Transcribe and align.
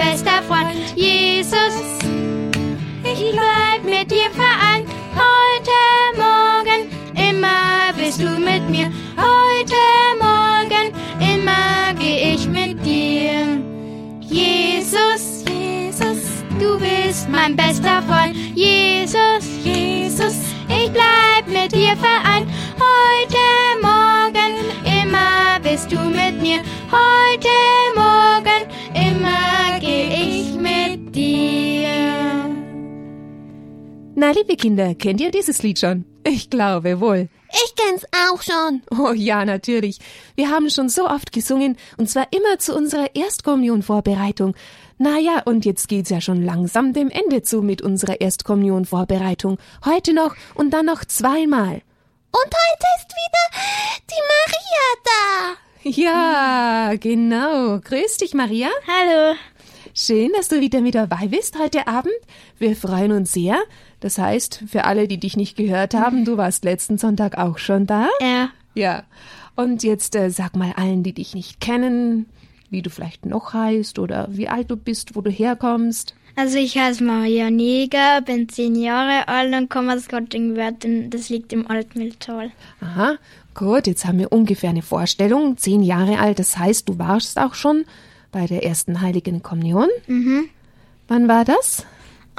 Freund. 0.00 0.74
Jesus, 0.96 1.76
ich 3.04 3.32
bleib 3.32 3.84
mit 3.84 4.10
dir 4.10 4.30
vereint. 4.32 4.88
Heute 5.14 5.78
Morgen, 6.16 6.90
immer 7.14 7.92
bist 7.96 8.20
du 8.20 8.30
mit 8.38 8.68
mir. 8.68 8.90
Heute 9.16 9.76
Morgen, 10.18 10.92
immer 11.20 11.94
geh 11.98 12.34
ich 12.34 12.48
mit 12.48 12.84
dir. 12.84 13.60
Jesus, 14.20 15.44
Jesus, 15.48 16.42
du 16.58 16.78
bist 16.78 17.28
mein 17.28 17.54
bester 17.54 18.02
Freund. 18.08 18.34
Jesus, 18.54 19.44
Jesus, 19.62 20.34
ich 20.68 20.90
bleib 20.90 21.46
mit 21.46 21.72
dir 21.72 21.94
vereint. 21.96 22.48
Heute 22.88 23.44
Morgen, 23.82 24.50
immer 24.84 25.60
bist 25.62 25.92
du 25.92 25.98
mit 25.98 26.40
mir. 26.40 26.60
Heute 26.90 27.79
Na, 34.30 34.36
liebe 34.36 34.54
Kinder, 34.54 34.94
kennt 34.94 35.20
ihr 35.20 35.32
dieses 35.32 35.60
Lied 35.64 35.80
schon? 35.80 36.04
Ich 36.22 36.50
glaube 36.50 37.00
wohl. 37.00 37.28
Ich 37.50 37.74
kenn's 37.74 38.04
auch 38.28 38.40
schon. 38.40 38.80
Oh 38.96 39.12
ja, 39.12 39.44
natürlich. 39.44 39.98
Wir 40.36 40.50
haben 40.50 40.70
schon 40.70 40.88
so 40.88 41.08
oft 41.08 41.32
gesungen, 41.32 41.76
und 41.96 42.08
zwar 42.08 42.28
immer 42.32 42.60
zu 42.60 42.76
unserer 42.76 43.16
Erstkommunionvorbereitung. 43.16 44.54
Naja, 44.98 45.42
und 45.46 45.64
jetzt 45.64 45.88
geht's 45.88 46.10
ja 46.10 46.20
schon 46.20 46.44
langsam 46.44 46.92
dem 46.92 47.10
Ende 47.10 47.42
zu 47.42 47.60
mit 47.60 47.82
unserer 47.82 48.20
Erstkommunionvorbereitung. 48.20 49.58
Heute 49.84 50.14
noch 50.14 50.36
und 50.54 50.70
dann 50.70 50.86
noch 50.86 51.04
zweimal. 51.04 51.82
Und 52.30 52.52
heute 52.54 52.86
ist 52.98 53.10
wieder 53.10 53.96
die 54.10 54.22
Maria 55.82 56.06
da. 56.84 56.90
Ja, 56.92 56.96
genau. 57.00 57.80
Grüß 57.80 58.18
dich, 58.18 58.34
Maria. 58.34 58.68
Hallo. 58.86 59.34
Schön, 59.92 60.30
dass 60.36 60.46
du 60.46 60.60
wieder 60.60 60.80
mit 60.80 60.94
dabei 60.94 61.26
bist 61.26 61.58
heute 61.58 61.88
Abend. 61.88 62.14
Wir 62.58 62.76
freuen 62.76 63.10
uns 63.10 63.32
sehr. 63.32 63.58
Das 64.00 64.18
heißt, 64.18 64.64
für 64.66 64.84
alle, 64.84 65.06
die 65.06 65.18
dich 65.18 65.36
nicht 65.36 65.56
gehört 65.56 65.94
haben, 65.94 66.24
du 66.24 66.36
warst 66.36 66.64
letzten 66.64 66.98
Sonntag 66.98 67.38
auch 67.38 67.58
schon 67.58 67.86
da. 67.86 68.08
Ja. 68.20 68.50
Ja. 68.74 69.04
Und 69.56 69.82
jetzt 69.82 70.16
äh, 70.16 70.30
sag 70.30 70.56
mal 70.56 70.72
allen, 70.76 71.02
die 71.02 71.12
dich 71.12 71.34
nicht 71.34 71.60
kennen, 71.60 72.26
wie 72.70 72.82
du 72.82 72.90
vielleicht 72.90 73.26
noch 73.26 73.52
heißt 73.52 73.98
oder 73.98 74.28
wie 74.30 74.48
alt 74.48 74.70
du 74.70 74.76
bist, 74.76 75.16
wo 75.16 75.20
du 75.20 75.30
herkommst. 75.30 76.14
Also 76.36 76.56
ich 76.56 76.78
heiße 76.78 77.04
Maria 77.04 77.50
Neger, 77.50 78.22
bin 78.22 78.48
zehn 78.48 78.74
Jahre 78.74 79.28
alt 79.28 79.52
und 79.54 79.68
komme 79.68 79.94
aus 79.94 80.08
Gottingwerden. 80.08 81.10
Das 81.10 81.28
liegt 81.28 81.52
im 81.52 81.66
Altmühltal. 81.66 82.52
Aha, 82.80 83.16
gut, 83.54 83.86
jetzt 83.86 84.06
haben 84.06 84.18
wir 84.18 84.32
ungefähr 84.32 84.70
eine 84.70 84.82
Vorstellung. 84.82 85.58
Zehn 85.58 85.82
Jahre 85.82 86.18
alt, 86.18 86.38
das 86.38 86.56
heißt, 86.56 86.88
du 86.88 86.98
warst 86.98 87.38
auch 87.38 87.54
schon 87.54 87.84
bei 88.32 88.46
der 88.46 88.64
ersten 88.64 89.00
Heiligen 89.00 89.42
Kommunion. 89.42 89.88
Mhm. 90.06 90.48
Wann 91.08 91.28
war 91.28 91.44
das? 91.44 91.84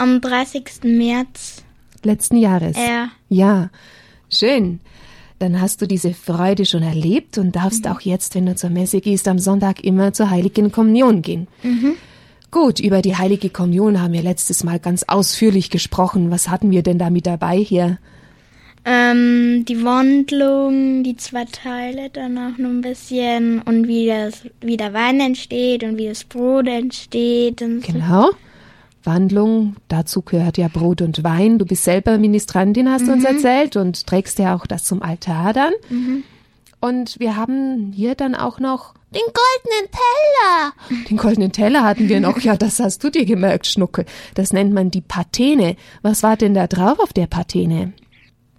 Am 0.01 0.19
30. 0.19 0.63
März. 0.81 1.63
Letzten 2.01 2.37
Jahres. 2.37 2.75
Ja. 2.75 3.09
Ja, 3.29 3.69
schön. 4.31 4.79
Dann 5.37 5.61
hast 5.61 5.79
du 5.79 5.85
diese 5.85 6.15
Freude 6.15 6.65
schon 6.65 6.81
erlebt 6.81 7.37
und 7.37 7.55
darfst 7.55 7.87
auch 7.87 8.01
jetzt, 8.01 8.33
wenn 8.33 8.47
du 8.47 8.55
zur 8.55 8.71
Messe 8.71 8.99
gehst, 8.99 9.27
am 9.27 9.37
Sonntag 9.37 9.83
immer 9.83 10.11
zur 10.11 10.31
Heiligen 10.31 10.71
Kommunion 10.71 11.21
gehen. 11.21 11.47
Gut, 12.49 12.79
über 12.79 13.03
die 13.03 13.15
Heilige 13.15 13.51
Kommunion 13.51 14.01
haben 14.01 14.13
wir 14.13 14.23
letztes 14.23 14.63
Mal 14.63 14.79
ganz 14.79 15.03
ausführlich 15.03 15.69
gesprochen. 15.69 16.31
Was 16.31 16.49
hatten 16.49 16.71
wir 16.71 16.81
denn 16.81 16.97
da 16.97 17.11
mit 17.11 17.27
dabei 17.27 17.57
hier? 17.57 17.99
Ähm, 18.83 19.65
die 19.65 19.83
Wandlung, 19.83 21.03
die 21.03 21.15
zwei 21.17 21.45
Teile, 21.45 22.09
dann 22.09 22.39
auch 22.39 22.57
noch 22.57 22.71
ein 22.71 22.81
bisschen 22.81 23.61
und 23.61 23.87
wie, 23.87 24.07
das, 24.07 24.47
wie 24.61 24.77
der 24.77 24.93
Wein 24.93 25.19
entsteht 25.19 25.83
und 25.83 25.99
wie 25.99 26.07
das 26.07 26.23
Brot 26.23 26.67
entsteht. 26.67 27.61
Und 27.61 27.85
so. 27.85 28.31
Wandlung, 29.03 29.75
dazu 29.87 30.21
gehört 30.21 30.57
ja 30.57 30.67
Brot 30.67 31.01
und 31.01 31.23
Wein. 31.23 31.57
Du 31.59 31.65
bist 31.65 31.83
selber 31.83 32.17
Ministrantin, 32.17 32.89
hast 32.89 33.07
du 33.07 33.11
uns 33.13 33.23
erzählt, 33.23 33.75
und 33.75 34.05
trägst 34.07 34.39
ja 34.39 34.55
auch 34.55 34.65
das 34.67 34.83
zum 34.83 35.01
Altar 35.01 35.53
dann. 35.53 35.73
Und 36.79 37.19
wir 37.19 37.35
haben 37.35 37.91
hier 37.95 38.15
dann 38.15 38.35
auch 38.35 38.59
noch 38.59 38.93
Den 39.13 39.21
goldenen 39.21 39.91
Teller. 39.91 41.05
Den 41.09 41.17
goldenen 41.17 41.51
Teller 41.51 41.83
hatten 41.83 42.07
wir 42.09 42.21
noch. 42.21 42.39
Ja, 42.39 42.55
das 42.55 42.79
hast 42.79 43.03
du 43.03 43.09
dir 43.09 43.25
gemerkt, 43.25 43.67
Schnuckel. 43.67 44.05
Das 44.35 44.53
nennt 44.53 44.73
man 44.73 44.89
die 44.89 45.01
Patene. 45.01 45.75
Was 46.01 46.23
war 46.23 46.37
denn 46.37 46.53
da 46.53 46.67
drauf 46.67 46.99
auf 46.99 47.11
der 47.11 47.27
Patene? 47.27 47.93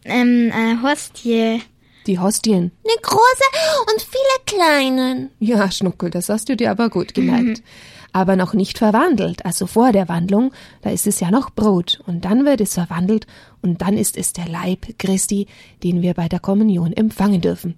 Ähm, 0.05 0.51
äh, 0.51 0.77
Hostie. 0.83 1.63
Die 2.07 2.19
Hostien. 2.19 2.73
Eine 2.85 3.01
große 3.01 3.93
und 3.93 4.03
viele 4.03 4.59
kleinen. 4.59 5.31
Ja, 5.39 5.71
Schnuckel, 5.71 6.11
das 6.11 6.29
hast 6.29 6.49
du 6.49 6.57
dir 6.57 6.71
aber 6.71 6.91
gut 6.91 7.15
gemerkt. 7.15 7.63
Aber 8.13 8.37
noch 8.37 8.53
nicht 8.53 8.79
verwandelt. 8.79 9.45
Also 9.45 9.67
vor 9.67 9.93
der 9.93 10.09
Wandlung, 10.09 10.53
da 10.83 10.91
ist 10.91 11.07
es 11.07 11.21
ja 11.21 11.31
noch 11.31 11.51
Brot. 11.51 12.03
Und 12.07 12.25
dann 12.25 12.45
wird 12.45 12.61
es 12.61 12.75
verwandelt 12.75 13.27
und 13.63 13.81
dann 13.81 13.97
ist 13.97 14.17
es 14.19 14.33
der 14.33 14.49
Leib 14.49 14.99
Christi, 14.99 15.47
den 15.83 16.03
wir 16.03 16.15
bei 16.15 16.29
der 16.29 16.41
Kommunion 16.41 16.93
empfangen 16.93 17.41
dürfen. 17.41 17.75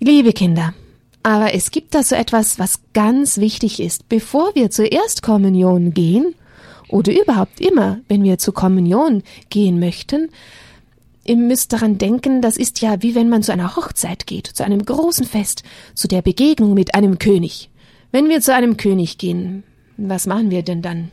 Liebe 0.00 0.32
Kinder, 0.32 0.74
aber 1.22 1.54
es 1.54 1.70
gibt 1.70 1.94
da 1.94 2.02
so 2.02 2.14
etwas, 2.14 2.58
was 2.58 2.80
ganz 2.92 3.38
wichtig 3.38 3.80
ist. 3.80 4.08
Bevor 4.08 4.54
wir 4.54 4.70
zur 4.70 4.92
Erstkommunion 4.92 5.92
gehen, 5.94 6.34
oder 6.88 7.12
überhaupt 7.12 7.60
immer, 7.60 8.00
wenn 8.08 8.22
wir 8.22 8.38
zur 8.38 8.54
Kommunion 8.54 9.22
gehen 9.50 9.78
möchten, 9.78 10.30
Ihr 11.28 11.36
müsst 11.36 11.74
daran 11.74 11.98
denken, 11.98 12.40
das 12.40 12.56
ist 12.56 12.80
ja 12.80 13.02
wie 13.02 13.14
wenn 13.14 13.28
man 13.28 13.42
zu 13.42 13.52
einer 13.52 13.76
Hochzeit 13.76 14.26
geht, 14.26 14.46
zu 14.46 14.64
einem 14.64 14.82
großen 14.82 15.26
Fest, 15.26 15.62
zu 15.94 16.08
der 16.08 16.22
Begegnung 16.22 16.72
mit 16.72 16.94
einem 16.94 17.18
König. 17.18 17.68
Wenn 18.10 18.28
wir 18.28 18.40
zu 18.40 18.54
einem 18.54 18.76
König 18.76 19.18
gehen, 19.18 19.64
was 19.96 20.26
machen 20.26 20.50
wir 20.50 20.62
denn 20.62 20.82
dann 20.82 21.10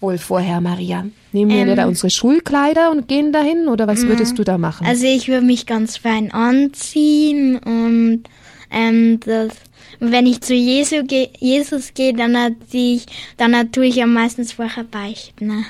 wohl 0.00 0.18
vorher, 0.18 0.60
Maria? 0.60 1.06
Nehmen 1.32 1.66
wir 1.66 1.76
da 1.76 1.86
unsere 1.86 2.10
Schulkleider 2.10 2.90
und 2.90 3.08
gehen 3.08 3.32
dahin 3.32 3.68
oder 3.68 3.86
was 3.86 4.06
würdest 4.06 4.38
du 4.38 4.44
da 4.44 4.58
machen? 4.58 4.86
Also 4.86 5.06
ich 5.06 5.28
würde 5.28 5.46
mich 5.46 5.66
ganz 5.66 5.96
fein 5.96 6.32
anziehen 6.32 7.56
und 7.58 8.24
ähm, 8.70 9.20
das, 9.24 9.52
wenn 10.00 10.26
ich 10.26 10.40
zu 10.40 10.54
Jesu 10.54 11.04
ge 11.04 11.28
Jesus 11.38 11.94
gehe, 11.94 12.12
dann 12.12 12.36
hat 12.36 12.52
ich, 12.72 13.06
dann 13.36 13.72
tue 13.72 13.86
ich 13.86 13.96
ja 13.96 14.06
meistens 14.06 14.52
vorher 14.52 14.84
beichten. 14.84 15.46
Ne? 15.46 15.64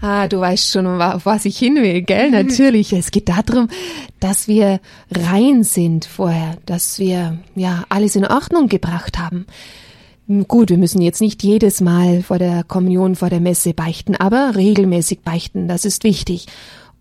Ah, 0.00 0.26
du 0.28 0.40
weißt 0.40 0.72
schon, 0.72 0.86
auf 0.86 1.26
was 1.26 1.44
ich 1.44 1.58
hin 1.58 1.76
will, 1.76 2.02
gell? 2.02 2.30
Natürlich. 2.30 2.92
Es 2.92 3.10
geht 3.10 3.28
darum, 3.28 3.68
dass 4.20 4.48
wir 4.48 4.80
rein 5.10 5.64
sind 5.64 6.06
vorher, 6.06 6.56
dass 6.66 6.98
wir 6.98 7.38
ja 7.54 7.84
alles 7.88 8.16
in 8.16 8.26
Ordnung 8.26 8.68
gebracht 8.68 9.18
haben. 9.18 9.46
Gut, 10.48 10.70
wir 10.70 10.78
müssen 10.78 11.02
jetzt 11.02 11.20
nicht 11.20 11.44
jedes 11.44 11.80
Mal 11.80 12.22
vor 12.22 12.38
der 12.38 12.64
Kommunion, 12.64 13.14
vor 13.14 13.30
der 13.30 13.40
Messe 13.40 13.74
beichten, 13.74 14.16
aber 14.16 14.56
regelmäßig 14.56 15.20
beichten, 15.20 15.68
das 15.68 15.84
ist 15.84 16.02
wichtig. 16.02 16.46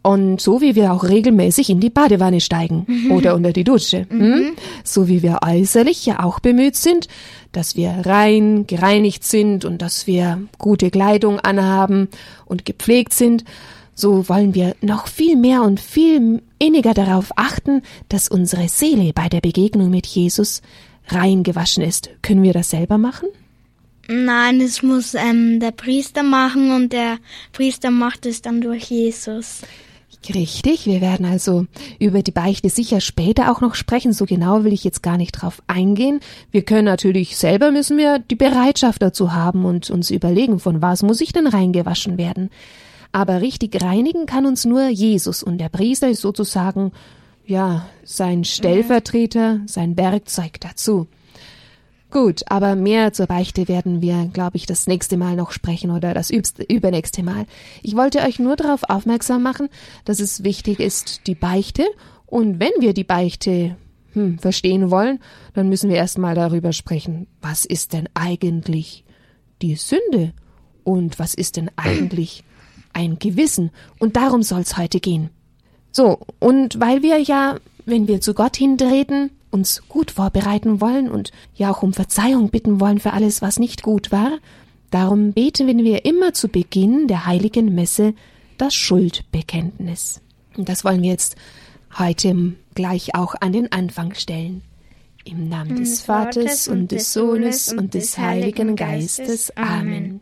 Und 0.03 0.39
so 0.39 0.61
wie 0.61 0.75
wir 0.75 0.93
auch 0.93 1.03
regelmäßig 1.03 1.71
in 1.71 1.79
die 1.79 1.89
Badewanne 1.89 2.39
steigen 2.39 2.85
oder 3.09 3.33
unter 3.33 3.51
die 3.51 3.63
Dusche. 3.63 4.05
Hm? 4.09 4.53
So 4.83 5.07
wie 5.07 5.23
wir 5.23 5.39
äußerlich 5.43 6.05
ja 6.05 6.23
auch 6.23 6.39
bemüht 6.39 6.75
sind, 6.75 7.07
dass 7.51 7.75
wir 7.75 7.89
rein, 8.05 8.67
gereinigt 8.67 9.23
sind 9.23 9.65
und 9.65 9.81
dass 9.81 10.05
wir 10.05 10.43
gute 10.59 10.91
Kleidung 10.91 11.39
anhaben 11.39 12.09
und 12.45 12.65
gepflegt 12.65 13.13
sind, 13.13 13.43
so 13.95 14.29
wollen 14.29 14.53
wir 14.53 14.75
noch 14.81 15.07
viel 15.07 15.35
mehr 15.35 15.63
und 15.63 15.79
viel 15.79 16.43
inniger 16.59 16.93
darauf 16.93 17.31
achten, 17.37 17.81
dass 18.07 18.27
unsere 18.27 18.67
Seele 18.67 19.11
bei 19.13 19.29
der 19.29 19.41
Begegnung 19.41 19.89
mit 19.89 20.05
Jesus 20.05 20.61
rein 21.07 21.43
gewaschen 21.43 21.83
ist. 21.83 22.09
Können 22.21 22.43
wir 22.43 22.53
das 22.53 22.69
selber 22.69 22.97
machen? 22.97 23.29
Nein, 24.07 24.59
das 24.59 24.83
muss 24.83 25.15
ähm, 25.15 25.59
der 25.59 25.71
Priester 25.71 26.21
machen 26.21 26.71
und 26.71 26.93
der 26.93 27.17
Priester 27.53 27.89
macht 27.89 28.25
es 28.25 28.41
dann 28.41 28.61
durch 28.61 28.85
Jesus. 28.85 29.61
Richtig, 30.33 30.85
wir 30.87 31.01
werden 31.01 31.25
also 31.25 31.65
über 31.99 32.23
die 32.23 32.31
Beichte 32.31 32.69
sicher 32.69 32.99
später 32.99 33.51
auch 33.51 33.61
noch 33.61 33.75
sprechen. 33.75 34.13
So 34.13 34.25
genau 34.25 34.63
will 34.63 34.73
ich 34.73 34.83
jetzt 34.83 35.03
gar 35.03 35.17
nicht 35.17 35.33
drauf 35.33 35.61
eingehen. 35.67 36.19
Wir 36.51 36.63
können 36.63 36.85
natürlich 36.85 37.37
selber 37.37 37.71
müssen 37.71 37.97
wir 37.97 38.19
die 38.19 38.35
Bereitschaft 38.35 39.01
dazu 39.01 39.33
haben 39.33 39.65
und 39.65 39.89
uns 39.89 40.09
überlegen, 40.09 40.59
von 40.59 40.81
was 40.81 41.03
muss 41.03 41.21
ich 41.21 41.31
denn 41.31 41.47
reingewaschen 41.47 42.17
werden. 42.17 42.49
Aber 43.11 43.41
richtig 43.41 43.81
reinigen 43.81 44.25
kann 44.25 44.45
uns 44.45 44.65
nur 44.65 44.87
Jesus 44.87 45.43
und 45.43 45.59
der 45.59 45.69
Priester 45.69 46.09
ist 46.09 46.21
sozusagen, 46.21 46.91
ja, 47.45 47.87
sein 48.03 48.43
Stellvertreter, 48.43 49.61
sein 49.65 49.97
Werkzeug 49.97 50.59
dazu. 50.59 51.07
Gut, 52.11 52.43
aber 52.47 52.75
mehr 52.75 53.11
zur 53.11 53.25
Beichte 53.25 53.67
werden 53.67 54.01
wir, 54.01 54.29
glaube 54.31 54.55
ich, 54.57 54.65
das 54.65 54.87
nächste 54.87 55.17
Mal 55.17 55.35
noch 55.35 55.51
sprechen 55.51 55.91
oder 55.91 56.13
das 56.13 56.29
übernächste 56.29 57.23
Mal. 57.23 57.45
Ich 57.83 57.95
wollte 57.95 58.19
euch 58.19 58.39
nur 58.39 58.55
darauf 58.55 58.83
aufmerksam 58.83 59.43
machen, 59.43 59.67
dass 60.05 60.19
es 60.19 60.43
wichtig 60.43 60.79
ist, 60.79 61.27
die 61.27 61.35
Beichte. 61.35 61.83
Und 62.25 62.59
wenn 62.59 62.71
wir 62.79 62.93
die 62.93 63.03
Beichte 63.03 63.75
hm, 64.13 64.39
verstehen 64.39 64.91
wollen, 64.91 65.19
dann 65.53 65.67
müssen 65.67 65.89
wir 65.89 65.97
erstmal 65.97 66.35
darüber 66.35 66.71
sprechen, 66.71 67.27
was 67.41 67.65
ist 67.65 67.91
denn 67.91 68.07
eigentlich 68.13 69.03
die 69.61 69.75
Sünde 69.75 70.31
und 70.85 71.19
was 71.19 71.33
ist 71.33 71.57
denn 71.57 71.69
eigentlich 71.75 72.45
ein 72.93 73.19
Gewissen. 73.19 73.71
Und 73.99 74.15
darum 74.15 74.41
soll 74.41 74.61
es 74.61 74.77
heute 74.77 75.01
gehen. 75.01 75.31
So, 75.95 76.19
und 76.39 76.79
weil 76.79 77.03
wir 77.03 77.19
ja, 77.19 77.57
wenn 77.85 78.07
wir 78.07 78.19
zu 78.19 78.33
Gott 78.33 78.57
hintreten, 78.57 79.31
uns 79.51 79.83
gut 79.87 80.11
vorbereiten 80.11 80.81
wollen 80.81 81.09
und 81.09 81.31
ja 81.55 81.71
auch 81.71 81.83
um 81.83 81.93
Verzeihung 81.93 82.49
bitten 82.49 82.81
wollen 82.81 82.99
für 82.99 83.13
alles, 83.13 83.41
was 83.41 83.59
nicht 83.59 83.83
gut 83.83 84.11
war, 84.11 84.39
Darum 84.95 85.33
beten 85.33 85.83
wir 85.83 86.05
immer 86.05 86.33
zu 86.33 86.47
Beginn 86.47 87.09
der 87.09 87.25
heiligen 87.25 87.75
Messe 87.75 88.13
das 88.57 88.73
Schuldbekenntnis. 88.73 90.21
Und 90.55 90.69
das 90.69 90.85
wollen 90.85 91.01
wir 91.01 91.09
jetzt 91.09 91.35
heute 91.97 92.53
gleich 92.75 93.13
auch 93.13 93.35
an 93.41 93.51
den 93.51 93.71
Anfang 93.73 94.13
stellen. 94.13 94.61
Im 95.25 95.49
Namen 95.49 95.75
des 95.75 96.01
Vaters 96.01 96.69
und 96.69 96.91
des 96.93 97.11
Sohnes 97.11 97.73
und 97.73 97.93
des 97.93 98.17
Heiligen 98.17 98.77
Geistes. 98.77 99.51
Amen. 99.57 100.21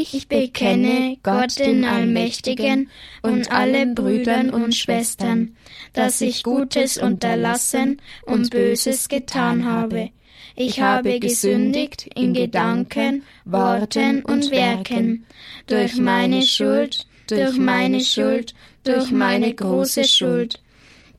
Ich 0.00 0.28
bekenne 0.28 1.16
Gott 1.24 1.58
den 1.58 1.84
Allmächtigen 1.84 2.88
und 3.20 3.50
allen 3.50 3.96
Brüdern 3.96 4.50
und 4.50 4.76
Schwestern, 4.76 5.56
dass 5.92 6.20
ich 6.20 6.44
Gutes 6.44 6.98
unterlassen 6.98 8.00
und 8.22 8.50
Böses 8.50 9.08
getan 9.08 9.64
habe. 9.64 10.10
Ich 10.54 10.80
habe 10.80 11.18
gesündigt 11.18 12.08
in 12.14 12.32
Gedanken, 12.32 13.24
Worten 13.44 14.22
und 14.22 14.52
Werken, 14.52 15.26
durch 15.66 15.96
meine 15.96 16.42
Schuld, 16.42 17.04
durch 17.26 17.58
meine 17.58 18.00
Schuld, 18.00 18.54
durch 18.84 19.10
meine 19.10 19.52
große 19.52 20.04
Schuld. 20.04 20.60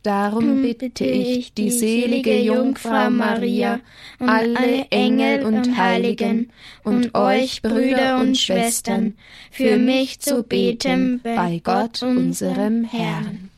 Darum 0.04 0.62
bitte 0.62 1.06
ich 1.06 1.54
die 1.54 1.72
selige 1.72 2.40
Jungfrau 2.40 3.10
Maria, 3.10 3.81
alle 4.19 4.86
Engel 4.92 5.44
und 5.46 5.78
Heiligen 5.78 6.51
und 6.86 7.13
euch 7.16 7.62
Brüder 7.62 8.19
und 8.19 8.38
Schwestern, 8.38 9.16
für 9.51 9.78
mich 9.78 10.22
zu 10.22 10.44
beten 10.44 11.19
bei 11.24 11.60
Gott 11.62 12.01
unserem 12.01 12.86
Herrn. 12.86 13.50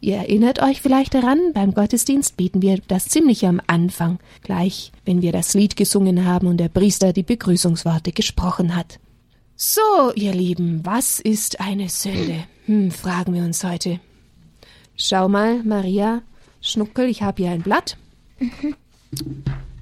Ihr 0.00 0.16
erinnert 0.16 0.62
euch 0.62 0.80
vielleicht 0.80 1.14
daran, 1.14 1.52
beim 1.54 1.74
Gottesdienst 1.74 2.36
beten 2.36 2.62
wir 2.62 2.78
das 2.86 3.08
ziemlich 3.08 3.46
am 3.46 3.60
Anfang, 3.66 4.18
gleich 4.42 4.92
wenn 5.04 5.22
wir 5.22 5.32
das 5.32 5.54
Lied 5.54 5.74
gesungen 5.74 6.24
haben 6.24 6.46
und 6.46 6.58
der 6.58 6.68
Priester 6.68 7.12
die 7.12 7.24
Begrüßungsworte 7.24 8.12
gesprochen 8.12 8.76
hat. 8.76 9.00
So, 9.56 10.12
ihr 10.14 10.32
Lieben, 10.32 10.82
was 10.84 11.18
ist 11.18 11.60
eine 11.60 11.88
Sünde? 11.88 12.44
Hm, 12.66 12.92
fragen 12.92 13.34
wir 13.34 13.42
uns 13.42 13.64
heute. 13.64 13.98
Schau 15.00 15.28
mal, 15.28 15.62
Maria, 15.62 16.22
Schnuckel, 16.60 17.06
ich 17.08 17.22
habe 17.22 17.42
hier 17.42 17.52
ein 17.52 17.62
Blatt. 17.62 17.96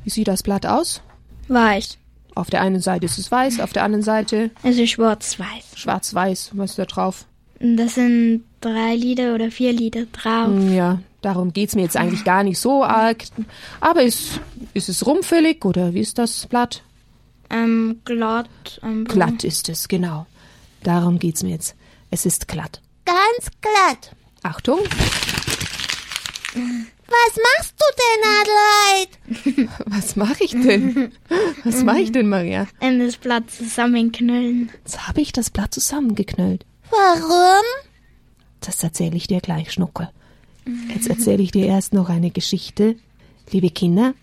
Wie 0.05 0.11
sieht 0.11 0.29
das 0.29 0.43
Blatt 0.43 0.67
aus? 0.67 1.01
Weiß. 1.49 1.97
Auf 2.35 2.51
der 2.51 2.61
einen 2.61 2.81
Seite 2.81 3.07
ist 3.07 3.19
es 3.19 3.31
weiß, 3.33 3.61
auf 3.61 3.73
der 3.73 3.83
anderen 3.85 4.03
Seite 4.03 4.51
Es 4.63 4.77
ist 4.77 4.91
schwarz-weiß. 4.91 5.73
schwarz-weiß. 5.75 6.51
Was 6.53 6.71
ist 6.71 6.79
da 6.79 6.85
drauf? 6.85 7.25
Das 7.61 7.95
sind 7.95 8.45
drei 8.61 8.95
Lieder 8.95 9.35
oder 9.35 9.51
vier 9.51 9.73
Lieder 9.73 10.05
drauf. 10.13 10.49
Hm, 10.49 10.75
Ja, 10.75 11.01
darum 11.23 11.55
geht's 11.55 11.75
mir 11.75 11.83
jetzt 11.83 11.97
eigentlich 11.97 12.25
gar 12.25 12.45
nicht 12.45 12.59
so 12.59 12.85
arg. 12.85 13.25
Aber 13.81 14.03
ist, 14.03 14.39
ist 14.75 14.91
es 14.91 15.07
rumfällig 15.07 15.65
oder 15.65 15.95
wie 15.95 16.01
ist 16.01 16.19
das 16.19 16.47
Blatt? 16.47 16.83
Ähm, 17.49 18.01
glatt. 18.05 18.81
Ähm, 18.83 19.07
Glatt 19.07 19.43
ist 19.45 19.71
es, 19.71 19.89
genau. 19.89 20.27
Darum 20.83 21.19
geht's 21.19 21.43
mir 21.43 21.51
jetzt. 21.53 21.75
Es 22.11 22.27
ist 22.27 22.49
glatt. 22.49 22.83
Ganz 23.07 23.51
glatt. 23.63 24.15
Achtung, 24.47 24.79
Was 26.55 27.37
machst 27.49 27.75
du 27.81 27.87
denn, 28.03 28.21
Adelheid? 28.39 29.71
was 29.87 30.15
mache 30.15 30.45
ich 30.45 30.53
denn? 30.53 31.11
Was 31.65 31.83
mache 31.83 31.99
ich 31.99 32.13
denn, 32.13 32.29
Maria? 32.29 32.69
Und 32.79 33.01
das 33.01 33.17
Blatt 33.17 33.51
zusammenknüllen. 33.51 34.71
Jetzt 34.85 35.09
habe 35.09 35.21
ich 35.21 35.33
das 35.33 35.51
Blatt 35.51 35.75
zusammengeknüllt. 35.75 36.65
Warum? 36.91 37.65
Das 38.61 38.85
erzähle 38.85 39.17
ich 39.17 39.27
dir 39.27 39.41
gleich, 39.41 39.73
Schnuckel. 39.73 40.11
Jetzt 40.95 41.09
erzähle 41.09 41.43
ich 41.43 41.51
dir 41.51 41.67
erst 41.67 41.93
noch 41.93 42.09
eine 42.09 42.31
Geschichte. 42.31 42.95
Liebe 43.51 43.71
Kinder, 43.71 44.15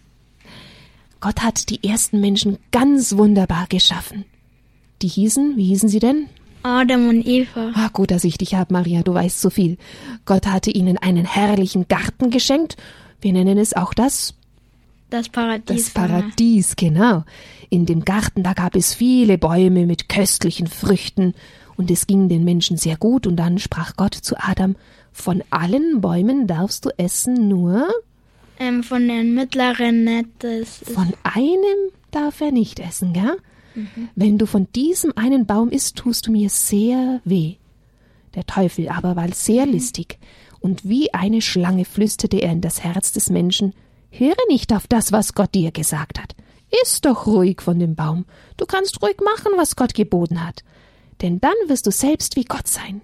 Gott 1.19 1.41
hat 1.41 1.69
die 1.69 1.83
ersten 1.83 2.21
Menschen 2.21 2.59
ganz 2.71 3.17
wunderbar 3.17 3.67
geschaffen. 3.67 4.23
Die 5.01 5.09
hießen, 5.09 5.57
wie 5.57 5.65
hießen 5.65 5.89
sie 5.89 5.99
denn? 5.99 6.29
Adam 6.63 7.09
und 7.09 7.25
Eva. 7.27 7.71
Ah, 7.75 7.89
gut, 7.91 8.11
dass 8.11 8.23
ich 8.23 8.37
dich 8.37 8.55
hab, 8.55 8.71
Maria, 8.71 9.03
du 9.03 9.13
weißt 9.13 9.39
so 9.41 9.49
viel. 9.49 9.77
Gott 10.25 10.47
hatte 10.47 10.71
ihnen 10.71 10.97
einen 10.97 11.25
herrlichen 11.25 11.87
Garten 11.87 12.29
geschenkt. 12.29 12.77
Wir 13.21 13.33
nennen 13.33 13.57
es 13.57 13.73
auch 13.75 13.93
das 13.93 14.33
Das 15.09 15.29
Paradies. 15.29 15.85
das 15.85 15.93
Paradies, 15.93 16.75
genau. 16.75 17.23
In 17.69 17.85
dem 17.85 18.05
Garten, 18.05 18.43
da 18.43 18.53
gab 18.53 18.75
es 18.75 18.93
viele 18.93 19.37
Bäume 19.37 19.85
mit 19.85 20.09
köstlichen 20.09 20.67
Früchten, 20.67 21.33
und 21.75 21.89
es 21.89 22.05
ging 22.05 22.29
den 22.29 22.43
Menschen 22.43 22.77
sehr 22.77 22.97
gut, 22.97 23.25
und 23.25 23.35
dann 23.35 23.57
sprach 23.57 23.95
Gott 23.95 24.13
zu 24.13 24.35
Adam, 24.37 24.75
von 25.11 25.43
allen 25.49 26.01
Bäumen 26.01 26.45
darfst 26.47 26.85
du 26.85 26.89
essen, 26.97 27.47
nur 27.47 27.87
Ähm, 28.59 28.83
von 28.83 29.07
den 29.07 29.33
mittleren 29.33 30.03
nicht. 30.03 30.43
Ist 30.43 30.89
von 30.91 31.13
einem 31.23 31.91
darf 32.11 32.41
er 32.41 32.51
nicht 32.51 32.79
essen, 32.79 33.13
gell? 33.13 33.37
Wenn 34.15 34.37
du 34.37 34.45
von 34.45 34.67
diesem 34.75 35.13
einen 35.15 35.45
Baum 35.45 35.69
isst, 35.69 35.97
tust 35.97 36.27
du 36.27 36.31
mir 36.31 36.49
sehr 36.49 37.21
weh. 37.23 37.55
Der 38.35 38.45
Teufel 38.45 38.89
aber 38.89 39.15
war 39.15 39.31
sehr 39.31 39.65
listig, 39.65 40.17
und 40.59 40.87
wie 40.87 41.13
eine 41.13 41.41
Schlange 41.41 41.83
flüsterte 41.85 42.37
er 42.37 42.51
in 42.51 42.61
das 42.61 42.83
Herz 42.83 43.11
des 43.11 43.29
Menschen, 43.29 43.73
höre 44.11 44.35
nicht 44.47 44.71
auf 44.73 44.87
das, 44.87 45.11
was 45.11 45.33
Gott 45.33 45.53
dir 45.53 45.71
gesagt 45.71 46.21
hat. 46.21 46.35
Iss 46.81 47.01
doch 47.01 47.27
ruhig 47.27 47.61
von 47.61 47.79
dem 47.79 47.95
Baum. 47.95 48.25
Du 48.57 48.65
kannst 48.65 49.01
ruhig 49.03 49.17
machen, 49.23 49.51
was 49.57 49.75
Gott 49.75 49.93
geboten 49.93 50.43
hat. 50.45 50.63
Denn 51.21 51.39
dann 51.41 51.53
wirst 51.67 51.85
du 51.85 51.91
selbst 51.91 52.35
wie 52.35 52.45
Gott 52.45 52.67
sein. 52.67 53.01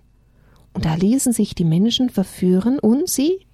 Und 0.74 0.86
da 0.86 0.96
ließen 0.96 1.34
sich 1.34 1.54
die 1.54 1.66
Menschen 1.66 2.10
verführen 2.10 2.80
und 2.80 3.10
sie 3.10 3.46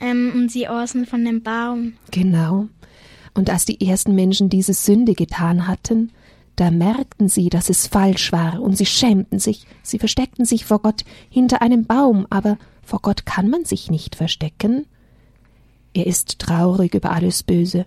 ähm, 0.00 0.32
und 0.34 0.50
sie 0.50 0.66
außen 0.66 1.06
von 1.06 1.24
dem 1.24 1.42
Baum. 1.42 1.94
Genau. 2.10 2.68
Und 3.34 3.50
als 3.50 3.64
die 3.64 3.86
ersten 3.86 4.14
Menschen 4.14 4.48
diese 4.48 4.74
Sünde 4.74 5.14
getan 5.14 5.66
hatten, 5.66 6.10
da 6.56 6.70
merkten 6.70 7.28
sie, 7.28 7.48
dass 7.48 7.70
es 7.70 7.86
falsch 7.86 8.32
war, 8.32 8.60
und 8.60 8.76
sie 8.76 8.86
schämten 8.86 9.38
sich, 9.38 9.64
sie 9.82 9.98
versteckten 9.98 10.44
sich 10.44 10.64
vor 10.64 10.80
Gott 10.80 11.04
hinter 11.30 11.62
einem 11.62 11.86
Baum, 11.86 12.26
aber 12.28 12.58
vor 12.82 13.00
Gott 13.00 13.24
kann 13.24 13.48
man 13.48 13.64
sich 13.64 13.90
nicht 13.90 14.16
verstecken. 14.16 14.86
Er 15.94 16.06
ist 16.06 16.38
traurig 16.38 16.94
über 16.94 17.12
alles 17.12 17.42
Böse. 17.42 17.86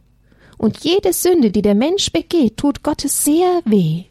Und 0.57 0.83
jede 0.83 1.13
Sünde, 1.13 1.51
die 1.51 1.61
der 1.61 1.75
Mensch 1.75 2.11
begeht, 2.11 2.57
tut 2.57 2.83
Gottes 2.83 3.23
sehr 3.23 3.61
weh. 3.65 4.05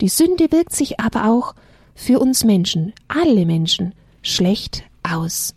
Die 0.00 0.08
Sünde 0.08 0.50
wirkt 0.52 0.74
sich 0.74 1.00
aber 1.00 1.30
auch 1.30 1.54
für 1.94 2.18
uns 2.18 2.44
Menschen, 2.44 2.92
alle 3.08 3.46
Menschen, 3.46 3.94
schlecht 4.20 4.84
aus. 5.02 5.54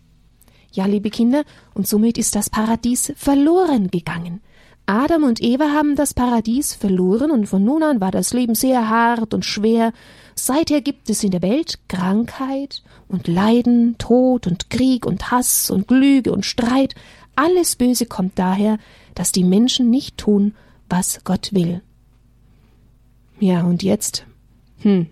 Ja, 0.72 0.86
liebe 0.86 1.10
Kinder, 1.10 1.44
und 1.74 1.86
somit 1.86 2.16
ist 2.16 2.36
das 2.36 2.48
Paradies 2.48 3.12
verloren 3.16 3.90
gegangen. 3.90 4.40
Adam 4.90 5.22
und 5.22 5.40
Eva 5.40 5.70
haben 5.70 5.94
das 5.94 6.14
Paradies 6.14 6.74
verloren 6.74 7.30
und 7.30 7.46
von 7.46 7.64
nun 7.64 7.84
an 7.84 8.00
war 8.00 8.10
das 8.10 8.32
Leben 8.32 8.56
sehr 8.56 8.88
hart 8.88 9.32
und 9.34 9.44
schwer. 9.44 9.92
Seither 10.34 10.80
gibt 10.80 11.08
es 11.08 11.22
in 11.22 11.30
der 11.30 11.42
Welt 11.42 11.78
Krankheit 11.86 12.82
und 13.06 13.28
Leiden, 13.28 13.98
Tod 13.98 14.48
und 14.48 14.68
Krieg 14.68 15.06
und 15.06 15.30
Hass 15.30 15.70
und 15.70 15.92
Lüge 15.92 16.32
und 16.32 16.44
Streit. 16.44 16.96
Alles 17.36 17.76
Böse 17.76 18.06
kommt 18.06 18.36
daher, 18.36 18.78
dass 19.14 19.30
die 19.30 19.44
Menschen 19.44 19.90
nicht 19.90 20.18
tun, 20.18 20.56
was 20.88 21.20
Gott 21.22 21.50
will. 21.52 21.82
Ja, 23.38 23.62
und 23.62 23.84
jetzt? 23.84 24.24
Hm. 24.80 25.06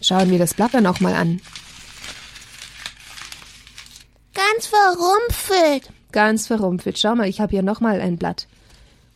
Schauen 0.00 0.30
wir 0.30 0.38
das 0.38 0.54
Blatt 0.54 0.72
dann 0.72 0.86
auch 0.86 1.00
mal 1.00 1.14
an. 1.14 1.40
Ganz 4.34 4.66
verrumpfelt. 4.68 5.90
Ganz 6.16 6.46
verrumpelt. 6.46 6.98
Schau 6.98 7.14
mal, 7.14 7.28
ich 7.28 7.42
habe 7.42 7.50
hier 7.50 7.60
nochmal 7.60 8.00
ein 8.00 8.16
Blatt. 8.16 8.46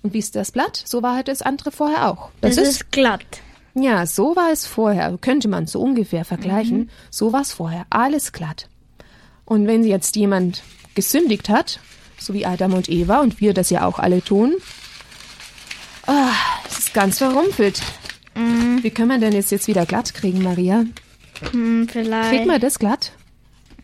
Und 0.02 0.12
wie 0.12 0.19
ist 0.19 0.37
das 0.37 0.52
Blatt? 0.52 0.83
So 0.85 1.02
war 1.02 1.14
halt 1.14 1.28
das 1.28 1.40
andere 1.40 1.71
vorher 1.71 2.11
auch. 2.11 2.28
Das, 2.42 2.59
ist 2.59 2.92
glatt. 2.92 3.40
Ja, 3.73 4.04
so 4.04 4.37
war 4.37 4.52
es 4.52 4.66
vorher. 4.66 5.16
Könnte 5.19 5.49
man 5.49 5.66
so 5.66 5.80
ungefähr 5.80 6.26
vergleichen. 6.26 6.78
Mhm. 6.78 6.88
So 7.09 7.33
war 7.33 7.40
es 7.40 7.52
vorher. 7.52 7.87
Alles 7.88 8.33
glatt. 8.33 8.69
Und 9.47 9.66
wenn 9.66 9.83
jetzt 9.83 10.14
jemand 10.14 10.62
gesündigt 10.95 11.49
hat, 11.49 11.80
so 12.19 12.35
wie 12.35 12.45
Adam 12.45 12.75
und 12.75 12.90
Eva 12.90 13.21
und 13.21 13.40
wir 13.40 13.54
das 13.54 13.71
ja 13.71 13.87
auch 13.87 13.99
alle 13.99 14.23
tun, 14.23 14.57
ah, 16.07 16.35
es 16.69 16.80
ist 16.80 16.92
ganz 16.92 17.16
verrumpelt. 17.16 17.80
Mhm. 18.35 18.80
Wie 18.83 18.90
können 18.90 19.09
wir 19.09 19.19
denn 19.19 19.33
jetzt, 19.33 19.52
jetzt 19.52 19.69
wieder 19.69 19.87
glatt 19.87 20.12
kriegen, 20.12 20.42
Maria? 20.42 20.85
Hm, 21.50 21.88
vielleicht. 21.88 22.28
Kriegt 22.28 22.47
man 22.47 22.61
das 22.61 22.78
glatt? 22.78 23.12